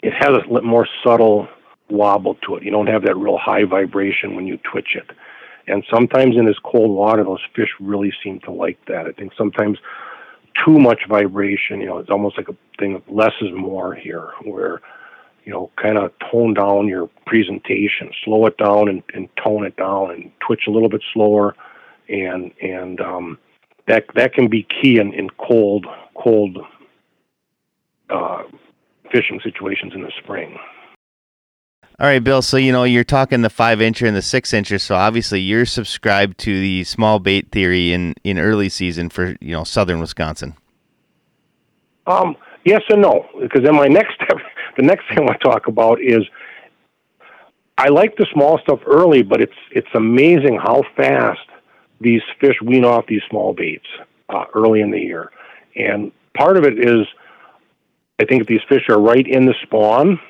[0.03, 1.49] it has a more subtle
[1.89, 2.63] wobble to it.
[2.63, 5.11] You don't have that real high vibration when you twitch it.
[5.67, 9.07] And sometimes in this cold water, those fish really seem to like that.
[9.07, 9.79] I think sometimes
[10.65, 14.31] too much vibration, you know, it's almost like a thing of less is more here,
[14.45, 14.81] where,
[15.45, 19.77] you know, kind of tone down your presentation, slow it down and, and tone it
[19.77, 21.55] down and twitch a little bit slower.
[22.09, 23.39] And, and, um,
[23.87, 26.59] that, that can be key in, in cold, cold,
[28.11, 28.43] uh,
[29.11, 30.57] fishing situations in the spring.
[31.99, 32.41] All right, Bill.
[32.41, 34.81] So you know you're talking the five incher and the six incher.
[34.81, 39.53] So obviously you're subscribed to the small bait theory in in early season for you
[39.53, 40.55] know southern Wisconsin.
[42.07, 42.37] Um.
[42.65, 44.37] Yes and no, because then my next step,
[44.77, 46.23] the next thing I want to talk about is
[47.79, 51.41] I like the small stuff early, but it's it's amazing how fast
[52.01, 53.87] these fish wean off these small baits
[54.29, 55.31] uh, early in the year,
[55.77, 57.07] and part of it is
[58.21, 60.21] I think if these fish are right in the spawn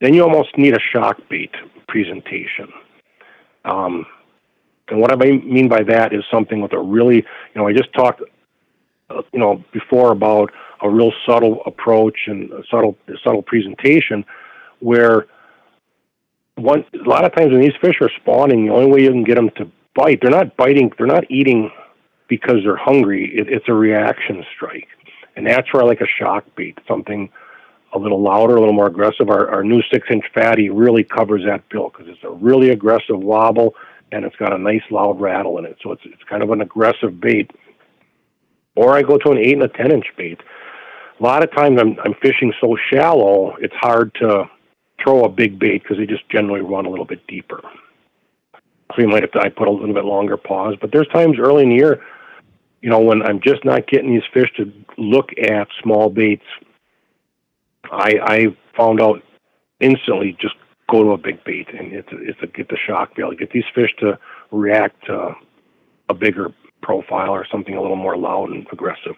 [0.00, 1.50] then you almost need a shock bait
[1.88, 2.72] presentation.
[3.64, 4.06] Um,
[4.88, 7.22] and what I mean by that is something with a really, you
[7.54, 8.22] know, I just talked,
[9.32, 10.50] you know, before about
[10.82, 14.24] a real subtle approach and a subtle, subtle presentation,
[14.80, 15.26] where
[16.56, 19.24] one a lot of times when these fish are spawning, the only way you can
[19.24, 21.70] get them to bite, they're not biting, they're not eating
[22.28, 23.30] because they're hungry.
[23.34, 24.88] It, it's a reaction strike,
[25.36, 27.30] and that's where I like a shock bait, something
[27.92, 29.28] a little louder, a little more aggressive.
[29.28, 33.18] Our, our new six inch fatty really covers that bill because it's a really aggressive
[33.18, 33.74] wobble
[34.12, 35.78] and it's got a nice loud rattle in it.
[35.82, 37.50] So it's, it's kind of an aggressive bait.
[38.76, 40.40] Or I go to an eight and a 10 inch bait.
[41.18, 44.44] A lot of times I'm, I'm fishing so shallow, it's hard to
[45.02, 47.60] throw a big bait because they just generally run a little bit deeper.
[48.94, 50.76] So you might have to I put a little bit longer pause.
[50.80, 52.02] But there's times early in the year,
[52.80, 56.44] you know, when I'm just not getting these fish to look at small baits
[57.90, 59.22] I, I found out
[59.80, 60.54] instantly just
[60.90, 63.50] go to a big bait and it's a, it's a get the shock value, get
[63.50, 64.18] these fish to
[64.50, 65.34] react to
[66.08, 69.16] a bigger profile or something a little more loud and aggressive.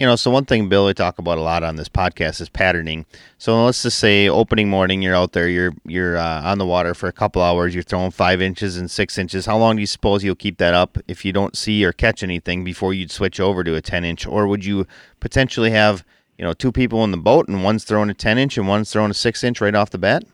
[0.00, 2.48] You know, so one thing Bill we talk about a lot on this podcast is
[2.48, 3.06] patterning.
[3.38, 6.94] So let's just say opening morning, you're out there, you're you're uh, on the water
[6.94, 9.46] for a couple hours, you're throwing five inches and six inches.
[9.46, 12.24] How long do you suppose you'll keep that up if you don't see or catch
[12.24, 14.84] anything before you'd switch over to a ten inch, or would you
[15.20, 16.04] potentially have
[16.38, 18.92] you know, two people in the boat and one's throwing a 10 inch and one's
[18.92, 20.24] throwing a six inch right off the bat?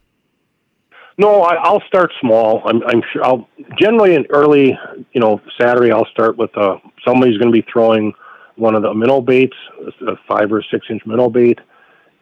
[1.18, 2.62] No, I, will start small.
[2.64, 3.46] I'm, I'm sure I'll
[3.78, 4.78] generally in early,
[5.12, 8.12] you know, Saturday, I'll start with uh, somebody's going to be throwing
[8.56, 9.56] one of the minnow baits,
[10.06, 11.58] a five or six inch minnow bait,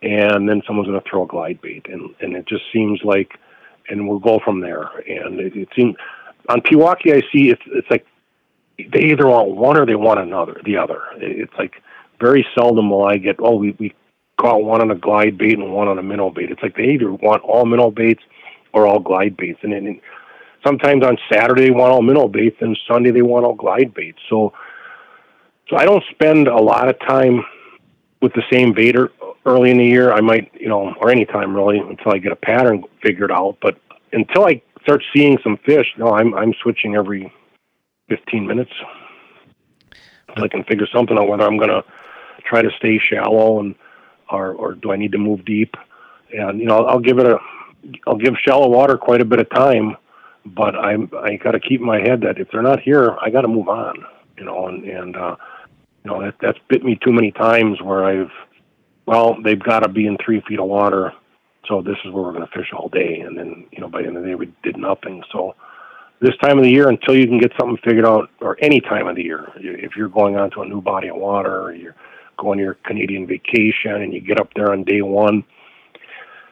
[0.03, 3.33] and then someone's going to throw a glide bait, and and it just seems like,
[3.89, 4.89] and we'll go from there.
[5.07, 5.97] And it, it seems
[6.49, 8.07] on Pewaukee, I see it's it's like
[8.79, 11.03] they either want one or they want another, the other.
[11.17, 11.83] It's like
[12.21, 13.95] very seldom will I get oh we we
[14.41, 16.51] caught one on a glide bait and one on a minnow bait.
[16.51, 18.23] It's like they either want all minnow baits
[18.73, 20.01] or all glide baits, and, and
[20.69, 24.19] sometimes on Saturday they want all minnow baits, and Sunday they want all glide baits.
[24.29, 24.53] So
[25.69, 27.45] so I don't spend a lot of time
[28.21, 29.11] with the same baiter
[29.45, 30.13] early in the year.
[30.13, 33.59] I might, you know, or any time really until I get a pattern figured out.
[33.61, 33.79] But
[34.13, 37.33] until I start seeing some fish, no, I'm I'm switching every
[38.09, 38.73] 15 minutes.
[40.37, 41.85] So I can figure something out whether I'm going to
[42.45, 43.75] try to stay shallow and
[44.31, 45.75] or or do I need to move deep?
[46.33, 47.39] And you know, I'll give it a
[48.07, 49.97] I'll give shallow water quite a bit of time,
[50.45, 53.43] but I'm I got to keep my head that if they're not here, I got
[53.43, 54.05] to move on.
[54.37, 55.37] You know, and and uh,
[56.05, 58.31] you know that that's bit me too many times where I've
[59.07, 61.13] well they've got to be in three feet of water,
[61.67, 64.03] so this is where we're going to fish all day, and then you know by
[64.03, 65.23] the end of the day we did nothing.
[65.33, 65.55] So
[66.21, 69.07] this time of the year until you can get something figured out, or any time
[69.07, 71.97] of the year, if you're going onto a new body of water, or you're
[72.39, 75.45] going to your Canadian vacation, and you get up there on day one,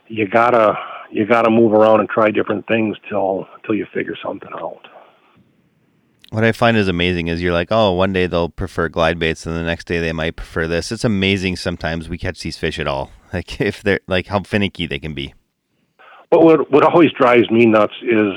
[0.08, 0.76] you gotta
[1.10, 4.88] you gotta move around and try different things till till you figure something out.
[6.30, 9.46] What I find is amazing is you're like, oh, one day they'll prefer glide baits,
[9.46, 10.90] and the next day they might prefer this.
[10.90, 13.10] It's amazing sometimes we catch these fish at all.
[13.32, 15.34] Like if they're like how finicky they can be.
[16.30, 18.32] But what what always drives me nuts is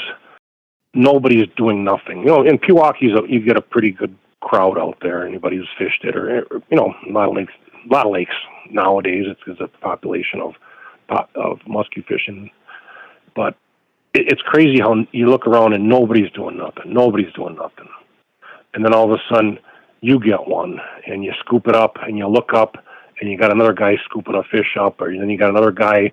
[0.93, 2.19] nobody's doing nothing.
[2.19, 5.25] You know, in Pewaukee, you get a pretty good crowd out there.
[5.25, 7.53] Anybody who's fished it, or you know, a lot of lakes,
[7.89, 8.33] a lot of lakes
[8.69, 9.25] nowadays.
[9.27, 10.53] It's, it's the population of
[11.35, 12.51] of muskie fishing,
[13.35, 13.55] but
[14.13, 16.93] it, it's crazy how you look around and nobody's doing nothing.
[16.93, 17.89] Nobody's doing nothing,
[18.73, 19.59] and then all of a sudden
[20.01, 22.75] you get one, and you scoop it up, and you look up,
[23.19, 26.11] and you got another guy scooping a fish up, or then you got another guy,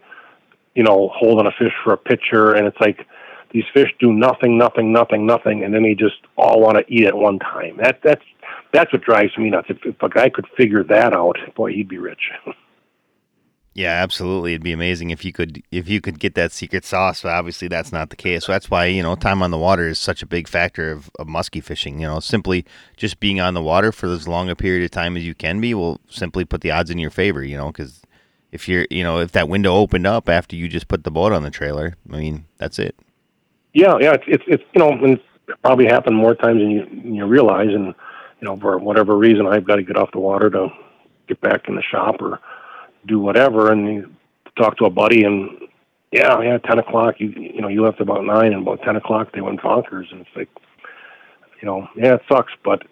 [0.74, 3.06] you know, holding a fish for a picture, and it's like
[3.52, 7.06] these fish do nothing, nothing, nothing, nothing, and then they just all want to eat
[7.06, 7.76] at one time.
[7.78, 8.24] That that's
[8.72, 9.68] that's what drives me nuts.
[9.70, 12.30] If, if a guy could figure that out, boy, he'd be rich.
[13.76, 14.52] yeah, absolutely.
[14.52, 17.20] It'd be amazing if you could if you could get that secret sauce.
[17.20, 18.46] But obviously, that's not the case.
[18.46, 21.10] So that's why you know time on the water is such a big factor of,
[21.18, 22.00] of muskie fishing.
[22.00, 22.64] You know, simply
[22.96, 25.60] just being on the water for as long a period of time as you can
[25.60, 27.44] be will simply put the odds in your favor.
[27.44, 28.00] You know, because
[28.50, 31.32] if you're you know if that window opened up after you just put the boat
[31.32, 32.96] on the trailer, I mean that's it.
[33.74, 35.22] Yeah, yeah, it's it's, it's you know, it's
[35.60, 37.88] probably happened more times than you you realize, and
[38.40, 40.68] you know, for whatever reason, I've got to get off the water to
[41.28, 42.40] get back in the shop or
[43.06, 44.10] do whatever, and you
[44.56, 45.50] talk to a buddy, and
[46.12, 49.32] yeah, yeah, ten o'clock, you you know, you left about nine, and about ten o'clock
[49.32, 50.48] they went bonkers, and it's like,
[51.60, 52.82] you know, yeah, it sucks, but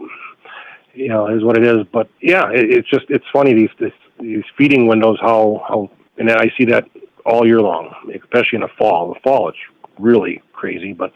[0.94, 1.86] you know, is what it is.
[1.92, 6.30] But yeah, it, it's just it's funny these, these these feeding windows how how and
[6.30, 6.84] I see that
[7.24, 9.14] all year long, especially in the fall.
[9.14, 9.58] The fall, it's
[9.98, 11.12] really crazy, but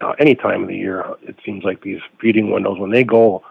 [0.00, 3.42] uh, any time of the year, it seems like these feeding windows when they go,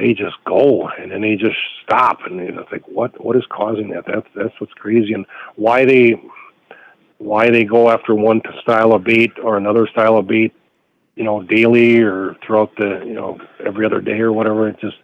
[0.00, 3.90] they just go and then they just stop, and it's like what what is causing
[3.90, 4.04] that?
[4.06, 6.20] That's that's what's crazy, and why they
[7.18, 10.54] why they go after one style of bait or another style of bait,
[11.16, 14.68] you know, daily or throughout the you know every other day or whatever.
[14.68, 14.96] It just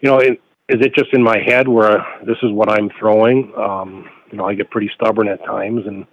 [0.00, 3.52] you know, it, is it just in my head where this is what I'm throwing?
[3.56, 6.06] Um, you know, I get pretty stubborn at times, and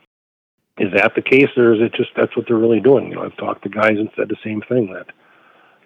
[0.78, 3.10] is that the case, or is it just that's what they're really doing?
[3.10, 5.08] You know, I've talked to guys and said the same thing that,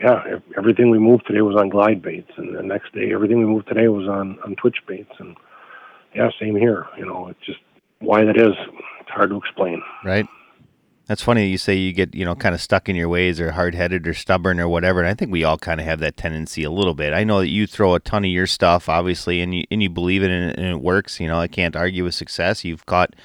[0.01, 3.45] yeah, everything we moved today was on glide baits, and the next day everything we
[3.45, 5.35] moved today was on on twitch baits, and
[6.13, 6.85] yeah, same here.
[6.97, 7.59] You know, it's just
[7.99, 8.53] why that is.
[9.01, 9.81] It's hard to explain.
[10.03, 10.27] Right.
[11.07, 13.51] That's funny you say you get, you know, kind of stuck in your ways or
[13.51, 15.01] hard headed or stubborn or whatever.
[15.01, 17.13] And I think we all kind of have that tendency a little bit.
[17.13, 19.89] I know that you throw a ton of your stuff, obviously, and you and you
[19.89, 21.19] believe it and, and it works.
[21.19, 22.65] You know, I can't argue with success.
[22.65, 23.15] You've caught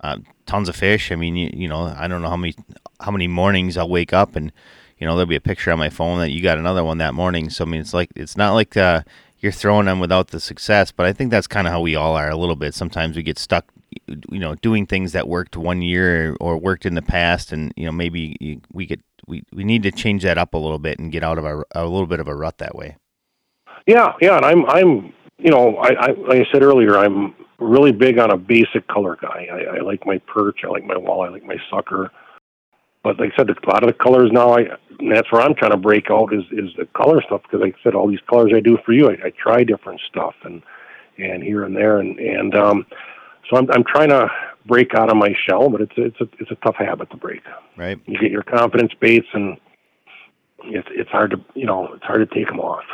[0.00, 1.10] uh, tons of fish.
[1.10, 2.54] I mean, you, you know, I don't know how many
[3.00, 4.52] how many mornings I'll wake up and
[4.98, 7.14] you know there'll be a picture on my phone that you got another one that
[7.14, 7.50] morning.
[7.50, 9.02] So I mean, it's like it's not like uh,
[9.38, 12.16] you're throwing them without the success, but I think that's kind of how we all
[12.16, 12.74] are a little bit.
[12.74, 13.66] Sometimes we get stuck,
[14.06, 17.86] you know, doing things that worked one year or worked in the past, and you
[17.86, 21.12] know maybe we get we, we need to change that up a little bit and
[21.12, 22.96] get out of a, a little bit of a rut that way.
[23.86, 27.92] Yeah, yeah, and I'm I'm you know I, I like I said earlier I'm really
[27.92, 29.48] big on a basic color guy.
[29.50, 32.10] I, I like my perch, I like my wall, I like my sucker.
[33.08, 34.64] But like I said, a lot of the colors now, I
[35.14, 37.82] that's where I'm trying to break out is is the color stuff because like I
[37.82, 40.62] said, all these colors I do for you, I, I try different stuff and
[41.16, 42.86] and here and there and and um,
[43.48, 44.28] so I'm I'm trying to
[44.66, 47.40] break out of my shell, but it's it's a it's a tough habit to break.
[47.78, 47.98] Right.
[48.04, 49.56] You get your confidence baits and
[50.64, 52.84] it's it's hard to you know it's hard to take them off.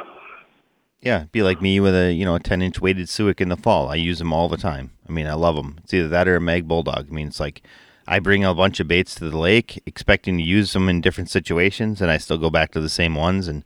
[1.01, 3.57] Yeah, be like me with a you know a ten inch weighted Suick in the
[3.57, 3.89] fall.
[3.89, 4.93] I use them all the time.
[5.09, 5.81] I mean, I love them.
[5.83, 7.09] It's either that or a Mag Bulldog.
[7.11, 7.63] I mean, it's like
[8.07, 11.31] I bring a bunch of baits to the lake, expecting to use them in different
[11.31, 13.49] situations, and I still go back to the same ones.
[13.49, 13.65] And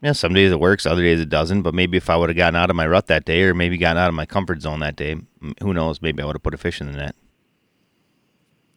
[0.00, 1.62] yeah, some days it works, other days it doesn't.
[1.62, 3.76] But maybe if I would have gotten out of my rut that day, or maybe
[3.76, 5.16] gotten out of my comfort zone that day,
[5.60, 6.00] who knows?
[6.00, 7.16] Maybe I would have put a fish in the net.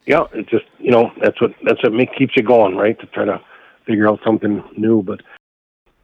[0.06, 2.98] Yeah, it just you know that's what that's what make, keeps you going, right?
[3.00, 3.42] To try to
[3.86, 5.04] figure out something new.
[5.04, 5.22] But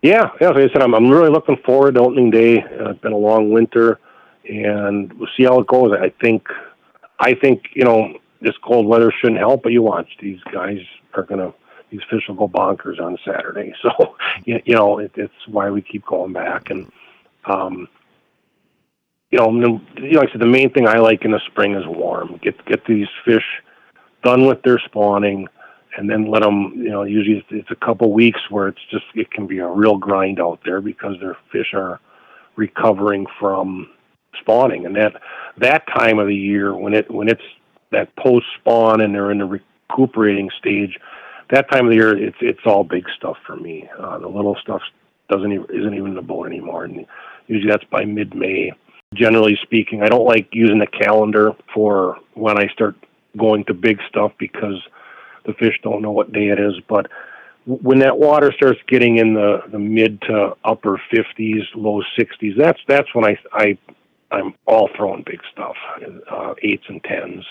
[0.01, 2.61] yeah, yeah, like I said, I'm I'm really looking forward to opening day.
[2.61, 3.99] Uh, it's been a long winter,
[4.47, 5.93] and we'll see how it goes.
[5.93, 6.47] I think,
[7.19, 10.79] I think you know this cold weather shouldn't help, but you watch these guys
[11.15, 11.53] are gonna
[11.91, 13.73] these fish will go bonkers on Saturday.
[13.81, 16.91] So you, you know it, it's why we keep going back and.
[17.45, 17.87] um
[19.31, 19.81] you know, you know,
[20.19, 22.39] like I said, the main thing I like in the spring is warm.
[22.43, 23.45] Get get these fish
[24.23, 25.47] done with their spawning,
[25.97, 26.73] and then let them.
[26.77, 29.67] You know, usually it's, it's a couple weeks where it's just it can be a
[29.67, 31.99] real grind out there because their fish are
[32.55, 33.89] recovering from
[34.39, 35.19] spawning, and that
[35.57, 37.41] that time of the year when it when it's
[37.93, 40.97] that post spawn and they're in the recuperating stage,
[41.51, 43.89] that time of the year it's it's all big stuff for me.
[43.99, 44.81] Uh, the little stuff
[45.29, 47.05] doesn't even, isn't even in the boat anymore, and
[47.47, 48.71] usually that's by mid May.
[49.13, 52.95] Generally speaking, I don't like using the calendar for when I start
[53.37, 54.81] going to big stuff because
[55.45, 56.73] the fish don't know what day it is.
[56.87, 57.07] But
[57.65, 62.79] when that water starts getting in the, the mid to upper 50s, low 60s, that's
[62.87, 63.77] that's when I I
[64.31, 65.75] I'm all throwing big stuff,
[66.31, 67.45] uh, eights and tens,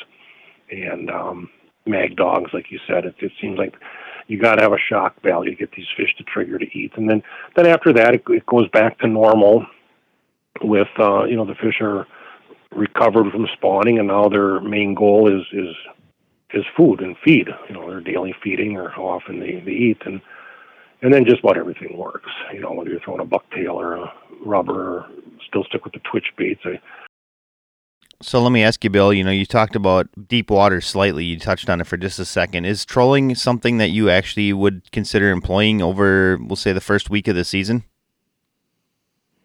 [0.72, 1.50] and um,
[1.86, 3.04] mag dogs, like you said.
[3.04, 3.74] It, it seems like
[4.26, 6.92] you got to have a shock value to get these fish to trigger to eat,
[6.96, 7.22] and then
[7.56, 9.66] then after that it, it goes back to normal.
[10.62, 12.06] With uh, you know the fish are
[12.74, 15.74] recovered from spawning, and now their main goal is is
[16.54, 17.48] is food and feed.
[17.68, 20.20] You know, their daily feeding or how often they, they eat, and
[21.02, 22.30] and then just about everything works.
[22.52, 24.12] You know, whether you're throwing a bucktail or a
[24.44, 25.06] rubber, or
[25.46, 26.60] still stick with the twitch baits.
[26.64, 26.80] I,
[28.22, 29.12] so let me ask you, Bill.
[29.12, 31.24] You know, you talked about deep water slightly.
[31.24, 32.64] You touched on it for just a second.
[32.64, 37.28] Is trolling something that you actually would consider employing over, we'll say, the first week
[37.28, 37.84] of the season?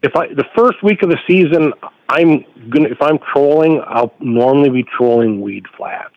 [0.02, 1.72] If I the first week of the season,
[2.08, 6.14] I'm gonna if I'm trolling, I'll normally be trolling weed flats.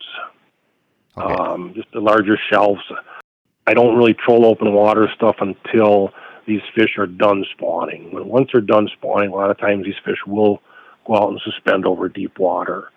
[1.18, 1.34] Okay.
[1.34, 2.80] Um, just the larger shelves.
[3.66, 6.10] I don't really troll open water stuff until
[6.46, 8.12] these fish are done spawning.
[8.12, 10.62] When once they're done spawning, a lot of times these fish will
[11.06, 12.90] go out and suspend over deep water.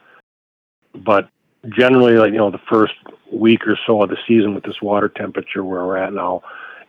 [0.93, 1.29] But
[1.77, 2.93] generally, like you know, the first
[3.31, 6.41] week or so of the season with this water temperature where we're at now,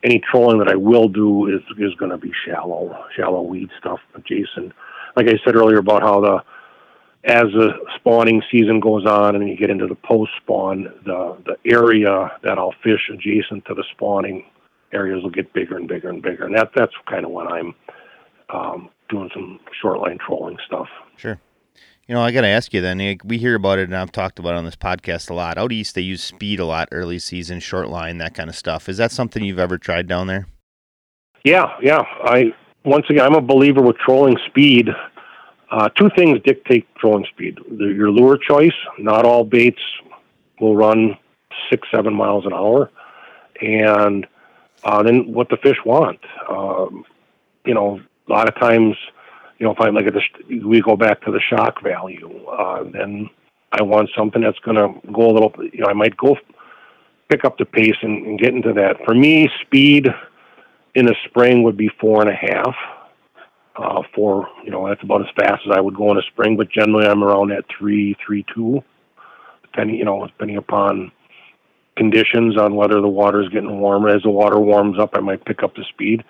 [0.02, 4.00] any trolling that I will do is is going to be shallow, shallow weed stuff
[4.14, 4.72] adjacent
[5.16, 6.42] like I said earlier about how the
[7.24, 11.56] as the spawning season goes on and you get into the post spawn, the the
[11.72, 14.44] area that I'll fish adjacent to the spawning
[14.92, 17.74] areas will get bigger and bigger and bigger, and that that's kind of when I'm
[18.50, 20.88] um, doing some short line trolling stuff.
[21.16, 21.40] Sure.
[22.08, 23.18] You know, I got to ask you then.
[23.24, 25.58] We hear about it, and I've talked about it on this podcast a lot.
[25.58, 28.88] Out east, they use speed a lot, early season, short line, that kind of stuff.
[28.88, 30.46] Is that something you've ever tried down there?
[31.44, 32.02] Yeah, yeah.
[32.22, 34.88] I once again, I'm a believer with trolling speed.
[35.72, 38.76] Uh, two things dictate trolling speed: the, your lure choice.
[38.98, 39.80] Not all baits
[40.60, 41.18] will run
[41.68, 42.90] six, seven miles an hour,
[43.60, 44.26] and
[44.84, 46.20] uh, then what the fish want.
[46.48, 47.04] Um,
[47.64, 48.96] you know, a lot of times,
[49.58, 52.44] you know, if I look at this, we go back to the shock value.
[52.46, 53.30] Uh, then
[53.72, 55.52] I want something that's going to go a little.
[55.72, 56.36] You know, I might go
[57.28, 58.96] pick up the pace and, and get into that.
[59.04, 60.08] For me, speed
[60.94, 62.74] in the spring would be four and a half.
[63.76, 66.56] Uh, four, you know, that's about as fast as I would go in the spring.
[66.56, 68.82] But generally, I'm around that three, three two,
[69.62, 71.12] depending, you know, depending upon
[71.96, 74.08] conditions on whether the water is getting warmer.
[74.08, 76.24] As the water warms up, I might pick up the speed.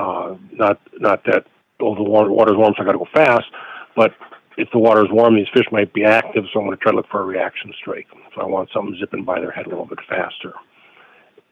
[0.00, 1.44] Uh, not, not that
[1.80, 3.46] oh, the water water's warm, so I got to go fast.
[3.94, 4.12] But
[4.56, 6.92] if the water is warm, these fish might be active, so I'm going to try
[6.92, 8.06] to look for a reaction strike.
[8.34, 10.54] So I want something zipping by their head a little bit faster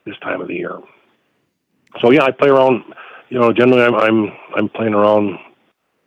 [0.05, 0.79] this time of the year
[2.01, 2.85] so yeah, I play around.
[3.31, 5.39] You know, generally I'm I'm I'm playing around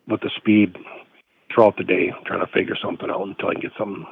[0.07, 0.75] with the speed
[1.53, 4.07] throughout the day, trying to figure something out until I get some.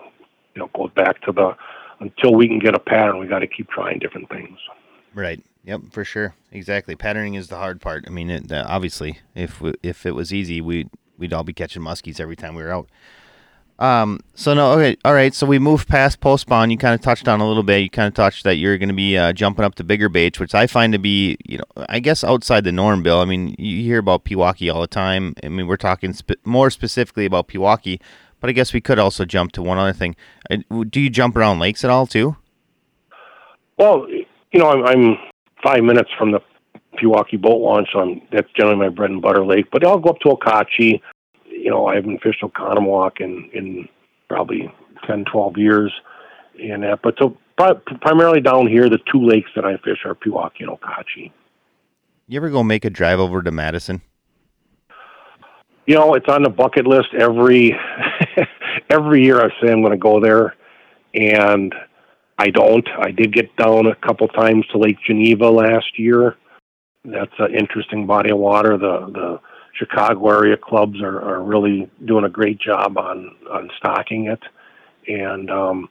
[0.55, 1.55] You know, goes back to the
[1.99, 3.19] until we can get a pattern.
[3.19, 4.57] We got to keep trying different things.
[5.13, 5.43] Right.
[5.69, 5.81] Yep.
[5.91, 6.33] For sure.
[6.51, 6.95] Exactly.
[6.95, 8.05] Patterning is the hard part.
[8.07, 10.89] I mean, it, uh, obviously, if if it was easy, we'd
[11.19, 12.89] we'd all be catching muskies every time we were out.
[13.77, 15.31] Um, so no, okay, all right.
[15.31, 16.71] So we moved past post spawn.
[16.71, 17.83] You kind of touched on a little bit.
[17.83, 20.39] You kind of touched that you're going to be uh, jumping up to bigger baits,
[20.39, 23.03] which I find to be, you know, I guess outside the norm.
[23.03, 25.35] Bill, I mean, you hear about Pewaukee all the time.
[25.43, 28.01] I mean, we're talking spe- more specifically about Pewaukee,
[28.39, 30.15] but I guess we could also jump to one other thing.
[30.89, 32.37] Do you jump around lakes at all too?
[33.77, 35.17] Well, you know, I'm, I'm
[35.63, 36.39] five minutes from the
[36.97, 37.89] Pewaukee boat launch.
[37.93, 39.67] So I'm, that's generally my bread and butter lake.
[39.71, 41.01] But I'll go up to Okauchee.
[41.45, 43.89] You know, I haven't fished Oconomowoc in in
[44.27, 44.71] probably
[45.07, 45.91] 10, 12 years,
[46.61, 47.01] and that.
[47.01, 47.37] But so
[48.01, 51.31] primarily down here, the two lakes that I fish are Pewaukee and Okauchee.
[52.27, 54.01] You ever go make a drive over to Madison?
[55.87, 57.75] You know, it's on the bucket list every
[58.89, 59.41] every year.
[59.41, 60.55] I say I'm going to go there,
[61.15, 61.73] and
[62.39, 62.87] I don't.
[62.97, 66.37] I did get down a couple times to Lake Geneva last year.
[67.03, 68.77] That's an interesting body of water.
[68.77, 69.39] The the
[69.73, 74.39] Chicago area clubs are, are really doing a great job on on stocking it,
[75.05, 75.89] and um,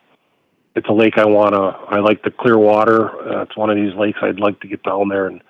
[0.74, 1.94] it's a lake I want to.
[1.94, 3.10] I like the clear water.
[3.10, 5.42] Uh, it's one of these lakes I'd like to get down there and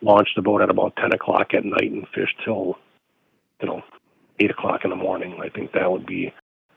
[0.00, 2.78] launch the boat at about ten o'clock at night and fish till
[3.60, 3.82] you know
[4.38, 5.38] eight o'clock in the morning.
[5.42, 6.32] I think that would be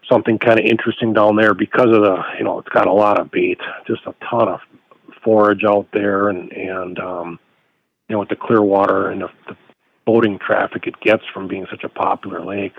[0.10, 3.20] something kind of interesting down there because of the you know it's got a lot
[3.20, 4.60] of bait, just a ton of
[5.24, 7.40] forage out there, and and um,
[8.10, 9.58] you know with the clear water and the, the
[10.06, 12.76] boating traffic it gets from being such a popular lake.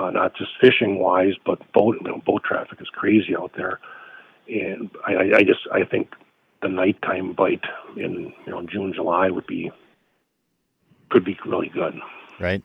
[0.00, 3.78] Uh, not just fishing wise, but boat you know, boat traffic is crazy out there,
[4.48, 6.14] and I, I just I think
[6.62, 7.64] the nighttime bite
[7.96, 9.70] in you know June July would be
[11.10, 11.94] could be really good.
[12.40, 12.62] Right.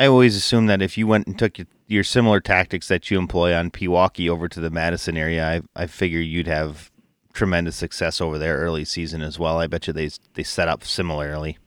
[0.00, 3.18] I always assume that if you went and took your, your similar tactics that you
[3.18, 6.90] employ on Pewaukee over to the Madison area, I I figure you'd have
[7.34, 9.58] tremendous success over there early season as well.
[9.58, 11.58] I bet you they they set up similarly.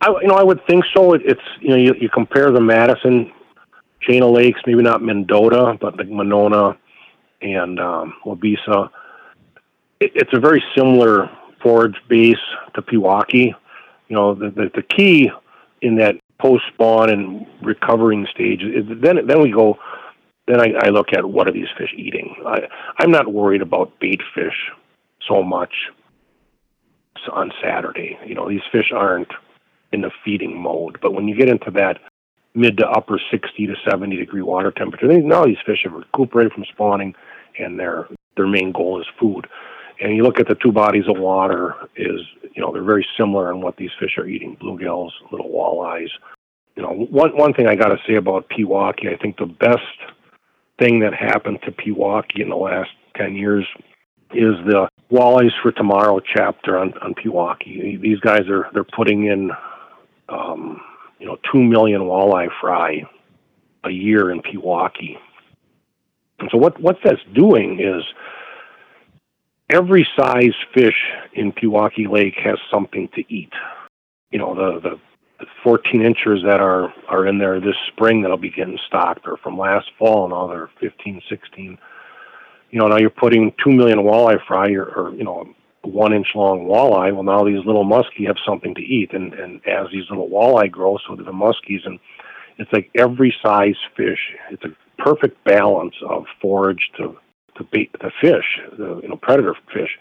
[0.00, 1.14] I you know I would think so.
[1.14, 3.32] It, it's you know you, you compare the Madison
[4.02, 6.78] chain of lakes, maybe not Mendota, but like Monona
[7.42, 8.88] and um, Waubesa.
[9.98, 11.28] It, it's a very similar
[11.60, 12.36] forage base
[12.74, 13.52] to Pewaukee.
[14.06, 15.28] You know the, the the key
[15.82, 18.60] in that post spawn and recovering stage
[19.02, 19.78] then then we go
[20.46, 22.36] then I, I look at what are these fish eating.
[22.46, 22.68] I,
[22.98, 24.70] I'm not worried about bait fish
[25.26, 25.72] so much
[27.32, 28.18] on Saturday.
[28.24, 29.32] You know, these fish aren't
[29.92, 30.98] in the feeding mode.
[31.00, 31.98] But when you get into that
[32.54, 36.52] mid to upper 60 to 70 degree water temperature, they, now these fish have recuperated
[36.52, 37.14] from spawning,
[37.58, 39.46] and their their main goal is food.
[40.00, 42.20] And you look at the two bodies of water is
[42.54, 46.10] you know they're very similar in what these fish are eating: bluegills, little walleyes.
[46.76, 49.80] You know, one one thing I got to say about Pewaukee, I think the best
[50.78, 53.64] thing that happened to Pewaukee in the last ten years
[54.32, 58.00] is the walleyes for tomorrow chapter on on Pewaukee.
[58.00, 59.50] These guys are they're putting in
[60.28, 60.80] um,
[61.18, 63.02] you know, two million walleye fry
[63.84, 65.16] a year in Pewaukee.
[66.38, 68.02] And so what what that's doing is
[69.70, 73.52] every size fish in Pewaukee Lake has something to eat.
[74.30, 75.00] You know, the the,
[75.40, 79.36] the 14 inches that are are in there this spring that'll be getting stocked or
[79.36, 81.78] from last fall now they're 15, 16.
[82.70, 85.46] You know, now you're putting two million walleye fry or, or you know
[85.82, 87.12] one inch long walleye.
[87.14, 90.70] Well, now these little muskie have something to eat, and and as these little walleye
[90.70, 91.98] grow, so do the muskies, and
[92.58, 94.34] it's like every size fish.
[94.50, 97.16] It's a perfect balance of forage to
[97.56, 99.98] to bait the fish, the you know predator fish.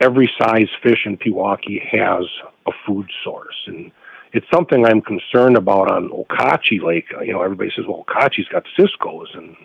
[0.00, 2.24] Every size fish in Pewaukee has
[2.66, 3.90] a food source, and
[4.32, 7.06] it's something I'm concerned about on Okauchee Lake.
[7.24, 9.56] You know, everybody says, "Well, Okauchee's got ciscos," and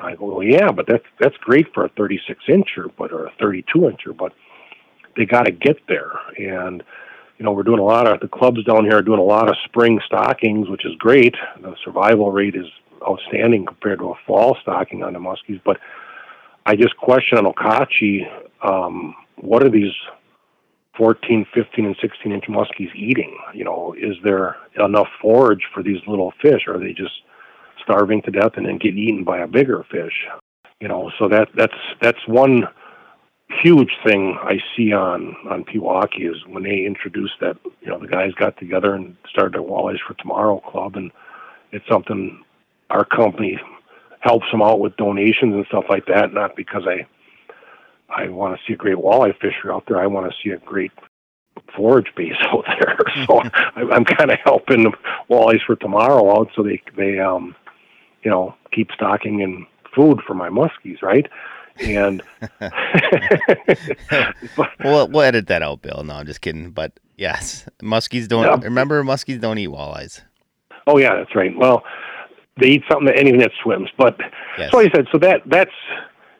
[0.00, 3.32] I go, "Well, yeah, but that's that's great for a 36 incher, but or a
[3.40, 4.32] 32 incher, but
[5.16, 6.12] they got to get there.
[6.38, 6.82] And
[7.38, 9.48] you know, we're doing a lot of the clubs down here are doing a lot
[9.48, 11.34] of spring stockings, which is great.
[11.60, 12.66] The survival rate is
[13.06, 15.60] outstanding compared to a fall stocking on the muskies.
[15.64, 15.78] But
[16.66, 18.22] I just question on Okauchee,
[18.62, 19.92] um, what are these
[20.96, 23.36] 14, 15, and 16 inch muskies eating?
[23.52, 26.62] You know, is there enough forage for these little fish?
[26.66, 27.22] Or are they just
[27.82, 30.26] starving to death and then get eaten by a bigger fish?
[30.80, 32.64] You know, so that that's that's one
[33.62, 37.56] huge thing I see on on Pewaukee is when they introduced that.
[37.80, 41.10] You know, the guys got together and started a Walleyes for Tomorrow Club, and
[41.72, 42.42] it's something
[42.90, 43.58] our company
[44.24, 46.32] helps them out with donations and stuff like that.
[46.32, 47.06] Not because I
[48.08, 50.00] I want to see a great walleye fisher out there.
[50.00, 50.92] I want to see a great
[51.76, 52.96] forage base out there.
[53.26, 54.92] so I, I'm kind of helping
[55.30, 57.54] Walleyes for Tomorrow out so they they um
[58.22, 61.26] you know keep stocking in food for my muskies, right?
[61.80, 62.22] and
[64.84, 66.04] we'll, we'll edit that out, Bill.
[66.04, 66.70] No, I'm just kidding.
[66.70, 68.44] But yes, muskies don't.
[68.44, 68.58] Yeah.
[68.62, 70.22] Remember, muskies don't eat walleyes.
[70.86, 71.56] Oh yeah, that's right.
[71.56, 71.82] Well,
[72.56, 73.90] they eat something that anything that swims.
[73.96, 74.18] But
[74.58, 74.70] yes.
[74.70, 75.72] so I said, so that that's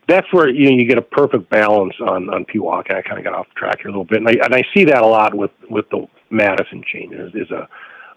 [0.08, 2.94] that's where you know you get a perfect balance on on Pewaukee.
[2.94, 4.84] I kind of got off track here a little bit, and I and I see
[4.84, 7.10] that a lot with with the Madison chain.
[7.10, 7.68] There's, there's a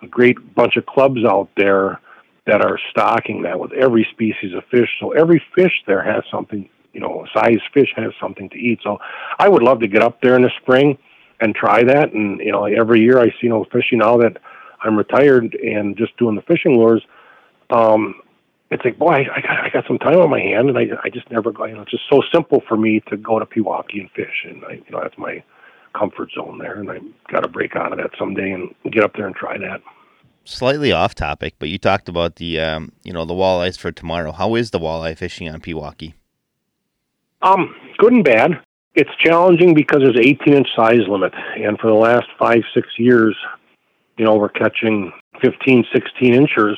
[0.01, 1.99] a great bunch of clubs out there
[2.45, 4.89] that are stocking that with every species of fish.
[4.99, 8.79] So every fish there has something you know, a size fish has something to eat.
[8.81, 8.97] So
[9.37, 10.97] I would love to get up there in the spring
[11.39, 12.11] and try that.
[12.11, 14.37] And you know, every year I see you know fishing now that
[14.81, 17.03] I'm retired and just doing the fishing lures.
[17.70, 18.22] Um,
[18.70, 20.88] it's like, boy, I, I got I got some time on my hand, and I
[21.03, 21.65] I just never go.
[21.65, 24.63] You know, it's just so simple for me to go to Pewaukee and fish, and
[24.65, 25.43] I you know that's my
[25.97, 26.99] comfort zone there, and I
[27.32, 29.82] got to break out of that someday and get up there and try that.
[30.43, 34.32] Slightly off topic, but you talked about the um, you know the walleyes for tomorrow.
[34.32, 36.13] How is the walleye fishing on Pewaukee?
[37.41, 38.59] Um, good and bad.
[38.95, 42.88] It's challenging because there's an 18 inch size limit, and for the last five six
[42.97, 43.38] years,
[44.18, 46.78] you know we're catching 15 16 inchers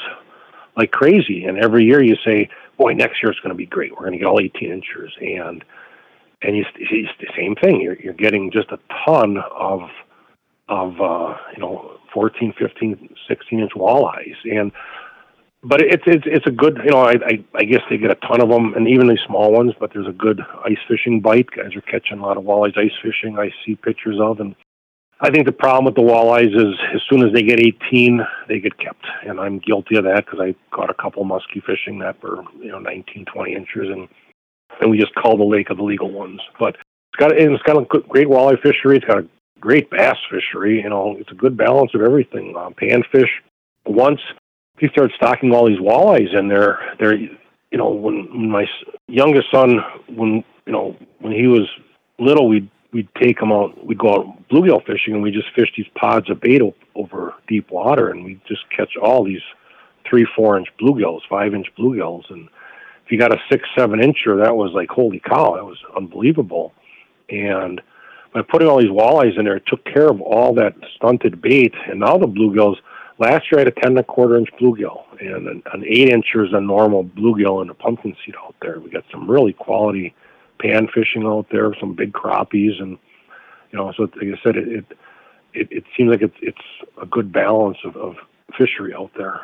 [0.80, 1.46] like crazy.
[1.46, 3.92] And every year you say, boy, next year it's going to be great.
[3.92, 5.12] We're going to get all 18 inches.
[5.22, 5.64] And
[6.42, 7.82] and you, it's the same thing.
[7.82, 9.82] You're, you're getting just a ton of
[10.70, 14.38] of uh, you know 14, 15, 16 inch walleyes.
[14.50, 14.72] And
[15.62, 18.28] but it's it's it's a good you know I, I I guess they get a
[18.28, 19.74] ton of them and even the small ones.
[19.80, 21.52] But there's a good ice fishing bite.
[21.52, 23.38] Guys are catching a lot of walleyes ice fishing.
[23.38, 24.56] I see pictures of and
[25.22, 28.60] I think the problem with the walleyes is as soon as they get 18, they
[28.60, 32.22] get kept, and I'm guilty of that because I caught a couple muskie fishing that
[32.24, 34.08] were you know 19, 20 inches, and
[34.80, 36.40] and we just call the lake of the legal ones.
[36.58, 38.96] But it's got it's got a great walleye fishery.
[38.96, 39.28] It's got a
[39.60, 40.82] great bass fishery.
[40.82, 42.56] You know, it's a good balance of everything.
[42.58, 43.30] Um, panfish.
[43.86, 44.22] Once
[44.80, 48.66] you start stocking all these walleyes in there, they're you know when my
[49.08, 49.80] youngest son
[50.16, 51.68] when you know when he was
[52.20, 53.86] little we'd we'd take them out.
[53.86, 56.62] We'd go out bluegill fishing, and we just fish these pods of bait
[56.96, 59.42] over deep water, and we just catch all these
[60.10, 62.50] three, four inch bluegills, five inch bluegills, and
[63.06, 66.74] if you got a six, seven incher, that was like holy cow, that was unbelievable.
[67.30, 67.82] And
[68.34, 71.74] by putting all these walleyes in there, it took care of all that stunted bait,
[71.88, 72.76] and now the bluegills.
[73.18, 76.10] Last year I had a ten and a quarter inch bluegill, and an, an eight
[76.10, 78.80] incher is a normal bluegill in a pumpkin seed out there.
[78.80, 80.14] We got some really quality
[80.62, 82.98] pan fishing out there, some big crappies, and
[83.72, 84.86] you know, so like I said, it it,
[85.54, 86.58] it, it seems like it's it's
[87.02, 88.16] a good balance of, of
[88.58, 89.42] fishery out there.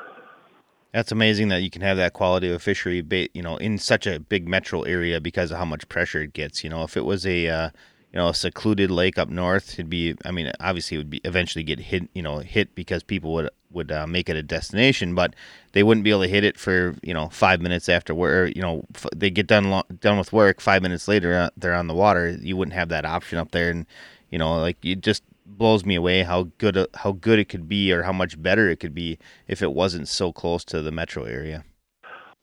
[0.93, 4.17] That's amazing that you can have that quality of fishery, you know, in such a
[4.17, 6.63] big metro area because of how much pressure it gets.
[6.63, 7.69] You know, if it was a uh,
[8.15, 10.15] you know a secluded lake up north, it'd be.
[10.23, 12.07] I mean, obviously, it would be eventually get hit.
[12.13, 15.35] You know, hit because people would would uh, make it a destination, but
[15.73, 18.55] they wouldn't be able to hit it for you know five minutes after work.
[18.55, 20.61] You know, f- they get done lo- done with work.
[20.61, 22.37] Five minutes later, uh, they're on the water.
[22.39, 23.85] You wouldn't have that option up there, and
[24.29, 27.67] you know, like it just blows me away how good uh, how good it could
[27.67, 30.91] be, or how much better it could be if it wasn't so close to the
[30.91, 31.65] metro area.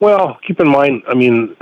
[0.01, 1.57] Well, keep in mind, I mean,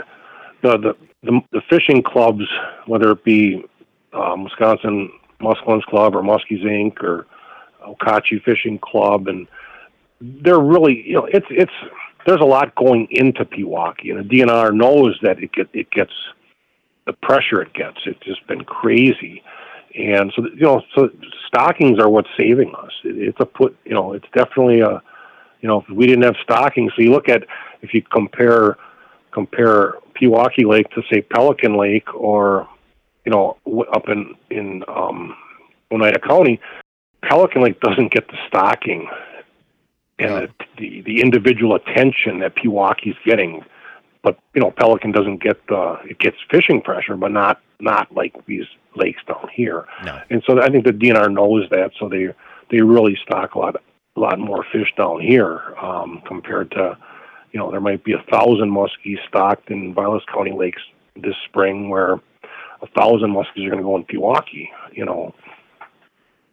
[0.62, 2.44] the the the, the fishing clubs,
[2.86, 3.64] whether it be
[4.12, 7.02] um, Wisconsin Muskellunge Club or Muskies Inc.
[7.02, 7.26] or
[7.86, 9.46] Okauchee Fishing Club, and
[10.20, 11.72] they're really, you know, it's it's
[12.26, 16.12] there's a lot going into Pewaukee, and the DNR knows that it get it gets
[17.06, 17.98] the pressure it gets.
[18.04, 19.42] It's just been crazy,
[19.94, 21.10] and so you know, so
[21.46, 22.92] stockings are what's saving us.
[23.04, 25.02] It, it's a put, you know, it's definitely a,
[25.60, 27.44] you know, if we didn't have stockings, so you look at
[27.82, 28.76] if you compare
[29.32, 32.68] compare Pewaukee Lake to say Pelican Lake or
[33.30, 33.56] you know
[33.92, 35.36] up in in um,
[35.92, 36.60] Oneida County,
[37.22, 39.08] Pelican Lake doesn't get the stocking
[40.18, 43.64] and the, the, the individual attention that Pewaukee's getting.
[44.22, 48.34] But you know, Pelican doesn't get the it gets fishing pressure, but not not like
[48.46, 48.66] these
[48.96, 49.86] lakes down here.
[50.04, 50.20] No.
[50.28, 52.34] And so I think the DNR knows that, so they
[52.70, 53.76] they really stock a lot
[54.16, 56.98] a lot more fish down here um, compared to
[57.52, 60.82] you know there might be a thousand muskies stocked in Vilas County lakes
[61.16, 62.20] this spring, where
[62.82, 64.68] a thousand muskies are going to go in Pewaukee.
[64.92, 65.34] You know,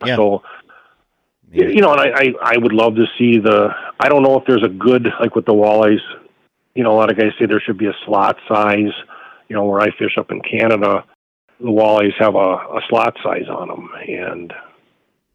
[0.05, 0.15] yeah.
[0.15, 0.43] so
[1.51, 3.69] you know, and I, I I would love to see the.
[3.99, 6.01] I don't know if there's a good like with the walleyes.
[6.75, 8.91] You know, a lot of guys say there should be a slot size.
[9.47, 11.05] You know, where I fish up in Canada,
[11.59, 14.53] the walleyes have a, a slot size on them, and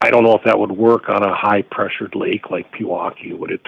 [0.03, 3.37] I don't know if that would work on a high pressured lake like Pewaukee.
[3.37, 3.67] Would it?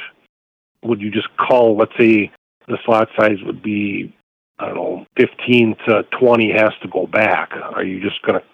[0.82, 1.76] Would you just call?
[1.76, 2.30] Let's say
[2.68, 4.14] the slot size would be
[4.58, 7.52] I don't know, 15 to 20 has to go back.
[7.52, 8.46] Are you just going to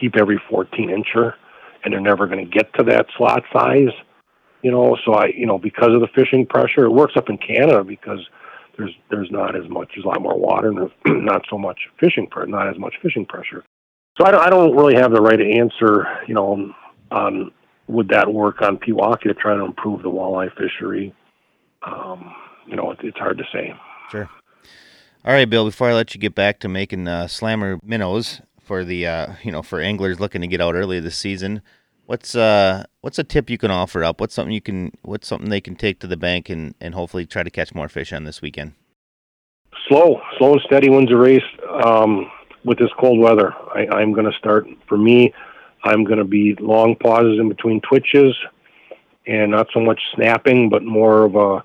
[0.00, 1.34] keep every 14 incher?
[1.84, 3.92] and they're never going to get to that slot size.
[4.62, 7.38] You know, so I, you know, because of the fishing pressure, it works up in
[7.38, 8.20] Canada because
[8.78, 11.78] there's there's not as much, there's a lot more water, and there's not so much
[11.98, 13.64] fishing, not as much fishing pressure.
[14.18, 16.72] So I don't, I don't really have the right answer, you know,
[17.10, 17.50] on
[17.88, 21.12] would that work on Pewaukee to try to improve the walleye fishery.
[21.82, 22.32] Um,
[22.66, 23.74] you know, it, it's hard to say.
[24.10, 24.30] Sure.
[25.24, 25.64] All right, Bill.
[25.64, 28.40] Before I let you get back to making uh, slammer minnows,
[28.72, 31.62] for the uh, you know for anglers looking to get out early this season.
[32.06, 34.20] What's uh what's a tip you can offer up?
[34.20, 37.26] What's something you can what's something they can take to the bank and and hopefully
[37.26, 38.72] try to catch more fish on this weekend?
[39.88, 41.42] Slow, slow and steady wins a race.
[41.84, 42.30] Um,
[42.64, 45.34] with this cold weather, I, I'm going to start for me.
[45.84, 48.34] I'm going to be long pauses in between twitches
[49.26, 51.62] and not so much snapping, but more of a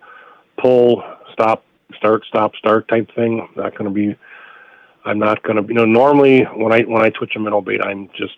[0.60, 1.64] pull, stop,
[1.96, 3.42] start, stop, start type thing.
[3.42, 4.18] I'm not going to be.
[5.06, 5.68] I'm not going to.
[5.68, 8.34] You know, normally when I when I twitch a minnow bait, I'm just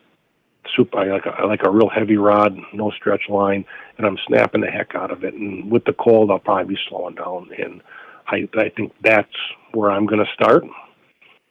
[0.75, 0.99] super.
[0.99, 3.65] I like a, I like a real heavy rod, no stretch line,
[3.97, 5.33] and I'm snapping the heck out of it.
[5.33, 7.49] And with the cold, I'll probably be slowing down.
[7.57, 7.81] And
[8.27, 9.33] I I think that's
[9.73, 10.63] where I'm going to start.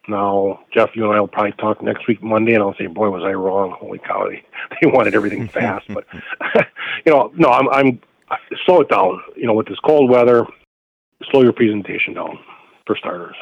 [0.07, 3.09] Now, Jeff, you and I will probably talk next week Monday, and I'll say, "Boy,
[3.09, 3.75] was I wrong!
[3.77, 4.43] Holy cow, they,
[4.81, 6.05] they wanted everything fast." but
[7.05, 8.01] you know, no, I'm, I'm
[8.65, 9.21] slow it down.
[9.35, 10.45] You know, with this cold weather,
[11.31, 12.39] slow your presentation down
[12.85, 13.35] for starters.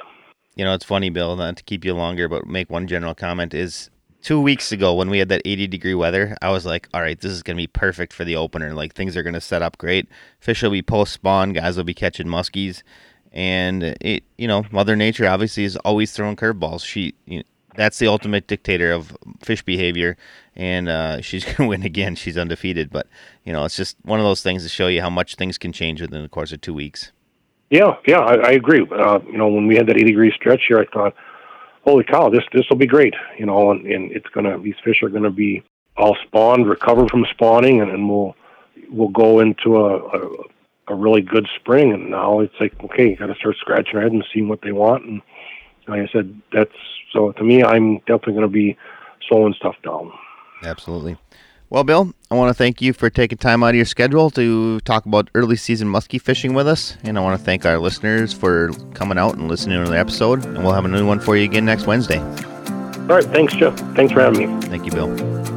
[0.55, 3.53] You know, it's funny, Bill, not to keep you longer, but make one general comment
[3.53, 3.89] is
[4.21, 7.19] two weeks ago when we had that 80 degree weather, I was like, all right,
[7.19, 8.73] this is going to be perfect for the opener.
[8.73, 10.07] Like things are going to set up great.
[10.39, 12.81] Fish will be post spawn, guys will be catching muskies.
[13.31, 16.83] And it, you know, Mother Nature obviously is always throwing curveballs.
[16.83, 17.43] She, you know,
[17.75, 20.17] that's the ultimate dictator of fish behavior,
[20.55, 22.15] and uh, she's going to win again.
[22.15, 23.07] She's undefeated, but
[23.43, 25.71] you know, it's just one of those things to show you how much things can
[25.71, 27.11] change within the course of two weeks.
[27.69, 28.87] Yeah, yeah, I, I agree.
[28.89, 31.15] Uh, you know, when we had that 80 degree stretch here, I thought,
[31.83, 33.13] holy cow, this this will be great.
[33.37, 35.63] You know, and, and it's gonna these fish are gonna be
[35.97, 38.35] all spawned, recover from spawning, and, and we'll
[38.89, 40.43] we'll go into a, a
[40.87, 41.91] a really good spring.
[41.91, 44.61] And now it's like, okay, you got to start scratching your head and seeing what
[44.61, 45.05] they want.
[45.05, 45.21] And
[45.87, 46.71] like I said, that's
[47.11, 48.77] so to me, I'm definitely going to be
[49.27, 50.11] slowing stuff down.
[50.63, 51.17] Absolutely.
[51.69, 54.79] Well, Bill, I want to thank you for taking time out of your schedule to
[54.81, 56.97] talk about early season muskie fishing with us.
[57.03, 60.45] And I want to thank our listeners for coming out and listening to the episode.
[60.45, 62.19] And we'll have a new one for you again next Wednesday.
[62.19, 63.25] All right.
[63.25, 63.77] Thanks, Jeff.
[63.95, 64.61] Thanks for having me.
[64.67, 65.56] Thank you, Bill.